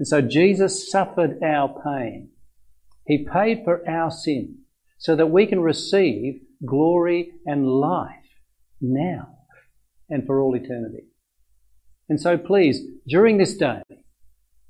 And 0.00 0.08
so 0.08 0.22
Jesus 0.22 0.90
suffered 0.90 1.42
our 1.42 1.68
pain. 1.84 2.30
He 3.06 3.28
paid 3.30 3.64
for 3.64 3.86
our 3.86 4.10
sin 4.10 4.60
so 4.96 5.14
that 5.14 5.30
we 5.30 5.44
can 5.44 5.60
receive 5.60 6.40
glory 6.64 7.32
and 7.44 7.66
life 7.68 8.08
now 8.80 9.36
and 10.08 10.26
for 10.26 10.40
all 10.40 10.56
eternity. 10.56 11.04
And 12.08 12.18
so 12.18 12.38
please, 12.38 12.80
during 13.06 13.36
this 13.36 13.58
day, 13.58 13.82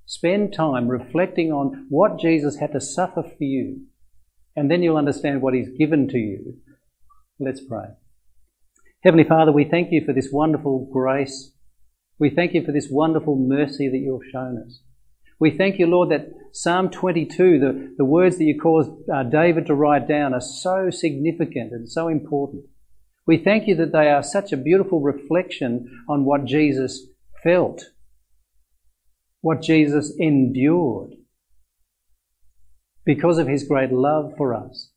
spend 0.04 0.52
time 0.52 0.88
reflecting 0.88 1.52
on 1.52 1.86
what 1.90 2.18
Jesus 2.18 2.58
had 2.58 2.72
to 2.72 2.80
suffer 2.80 3.22
for 3.22 3.44
you, 3.44 3.82
and 4.56 4.68
then 4.68 4.82
you'll 4.82 4.96
understand 4.96 5.42
what 5.42 5.54
he's 5.54 5.70
given 5.78 6.08
to 6.08 6.18
you. 6.18 6.56
Let's 7.38 7.64
pray. 7.64 7.86
Heavenly 9.04 9.28
Father, 9.28 9.52
we 9.52 9.64
thank 9.64 9.92
you 9.92 10.04
for 10.04 10.12
this 10.12 10.30
wonderful 10.32 10.90
grace. 10.92 11.52
We 12.18 12.30
thank 12.30 12.52
you 12.52 12.64
for 12.64 12.72
this 12.72 12.88
wonderful 12.90 13.36
mercy 13.36 13.88
that 13.88 13.98
you've 13.98 14.28
shown 14.32 14.60
us. 14.66 14.80
We 15.40 15.56
thank 15.56 15.78
you, 15.78 15.86
Lord, 15.86 16.10
that 16.10 16.28
Psalm 16.52 16.90
22, 16.90 17.58
the, 17.58 17.94
the 17.96 18.04
words 18.04 18.36
that 18.36 18.44
you 18.44 18.60
caused 18.60 18.90
uh, 19.12 19.22
David 19.22 19.66
to 19.66 19.74
write 19.74 20.06
down, 20.06 20.34
are 20.34 20.40
so 20.40 20.90
significant 20.90 21.72
and 21.72 21.88
so 21.88 22.08
important. 22.08 22.64
We 23.26 23.38
thank 23.38 23.66
you 23.66 23.74
that 23.76 23.92
they 23.92 24.10
are 24.10 24.22
such 24.22 24.52
a 24.52 24.58
beautiful 24.58 25.00
reflection 25.00 26.04
on 26.08 26.26
what 26.26 26.44
Jesus 26.44 27.06
felt, 27.42 27.82
what 29.40 29.62
Jesus 29.62 30.12
endured 30.18 31.12
because 33.06 33.38
of 33.38 33.48
his 33.48 33.64
great 33.64 33.92
love 33.92 34.34
for 34.36 34.54
us. 34.54 34.90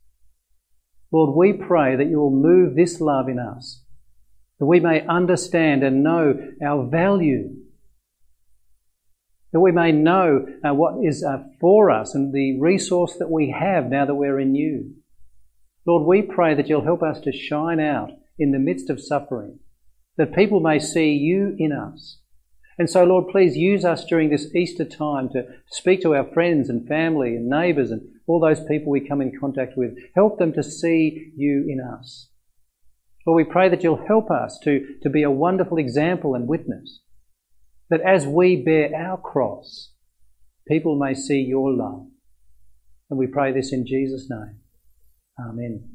Lord, 1.11 1.37
we 1.37 1.53
pray 1.53 1.95
that 1.95 2.09
you 2.09 2.19
will 2.19 2.31
move 2.31 2.75
this 2.75 2.99
love 2.99 3.29
in 3.29 3.39
us, 3.39 3.83
that 4.59 4.65
we 4.65 4.81
may 4.81 5.05
understand 5.07 5.83
and 5.83 6.03
know 6.03 6.35
our 6.61 6.85
value 6.89 7.55
that 9.53 9.59
we 9.59 9.71
may 9.71 9.91
know 9.91 10.45
uh, 10.67 10.73
what 10.73 10.95
is 11.05 11.23
uh, 11.23 11.43
for 11.61 11.91
us 11.91 12.15
and 12.15 12.33
the 12.33 12.59
resource 12.59 13.15
that 13.19 13.29
we 13.29 13.51
have 13.57 13.85
now 13.85 14.03
that 14.03 14.15
we're 14.15 14.39
in 14.39 14.55
you. 14.55 14.95
Lord, 15.85 16.07
we 16.07 16.23
pray 16.23 16.55
that 16.55 16.67
you'll 16.67 16.83
help 16.83 17.03
us 17.03 17.19
to 17.21 17.31
shine 17.31 17.79
out 17.79 18.09
in 18.39 18.51
the 18.51 18.59
midst 18.59 18.89
of 18.89 18.99
suffering, 18.99 19.59
that 20.17 20.33
people 20.33 20.59
may 20.59 20.79
see 20.79 21.11
you 21.11 21.55
in 21.59 21.71
us. 21.71 22.19
And 22.79 22.89
so, 22.89 23.03
Lord, 23.03 23.27
please 23.27 23.55
use 23.55 23.85
us 23.85 24.03
during 24.05 24.31
this 24.31 24.53
Easter 24.55 24.85
time 24.85 25.29
to 25.29 25.45
speak 25.67 26.01
to 26.01 26.15
our 26.15 26.25
friends 26.33 26.67
and 26.67 26.87
family 26.87 27.35
and 27.35 27.47
neighbours 27.47 27.91
and 27.91 28.01
all 28.25 28.39
those 28.39 28.65
people 28.65 28.91
we 28.91 29.07
come 29.07 29.21
in 29.21 29.37
contact 29.39 29.73
with. 29.77 29.91
Help 30.15 30.39
them 30.39 30.53
to 30.53 30.63
see 30.63 31.31
you 31.37 31.67
in 31.69 31.79
us. 31.79 32.29
Lord, 33.27 33.45
we 33.45 33.51
pray 33.51 33.69
that 33.69 33.83
you'll 33.83 34.07
help 34.07 34.31
us 34.31 34.57
to, 34.63 34.97
to 35.03 35.09
be 35.11 35.21
a 35.21 35.29
wonderful 35.29 35.77
example 35.77 36.33
and 36.33 36.47
witness 36.47 37.01
that 37.89 38.01
as 38.01 38.25
we 38.25 38.61
bear 38.63 38.95
our 38.95 39.17
cross, 39.17 39.91
people 40.67 40.97
may 40.97 41.13
see 41.13 41.41
your 41.41 41.71
love. 41.71 42.07
And 43.09 43.19
we 43.19 43.27
pray 43.27 43.51
this 43.51 43.71
in 43.73 43.85
Jesus' 43.85 44.29
name. 44.29 44.59
Amen. 45.39 45.92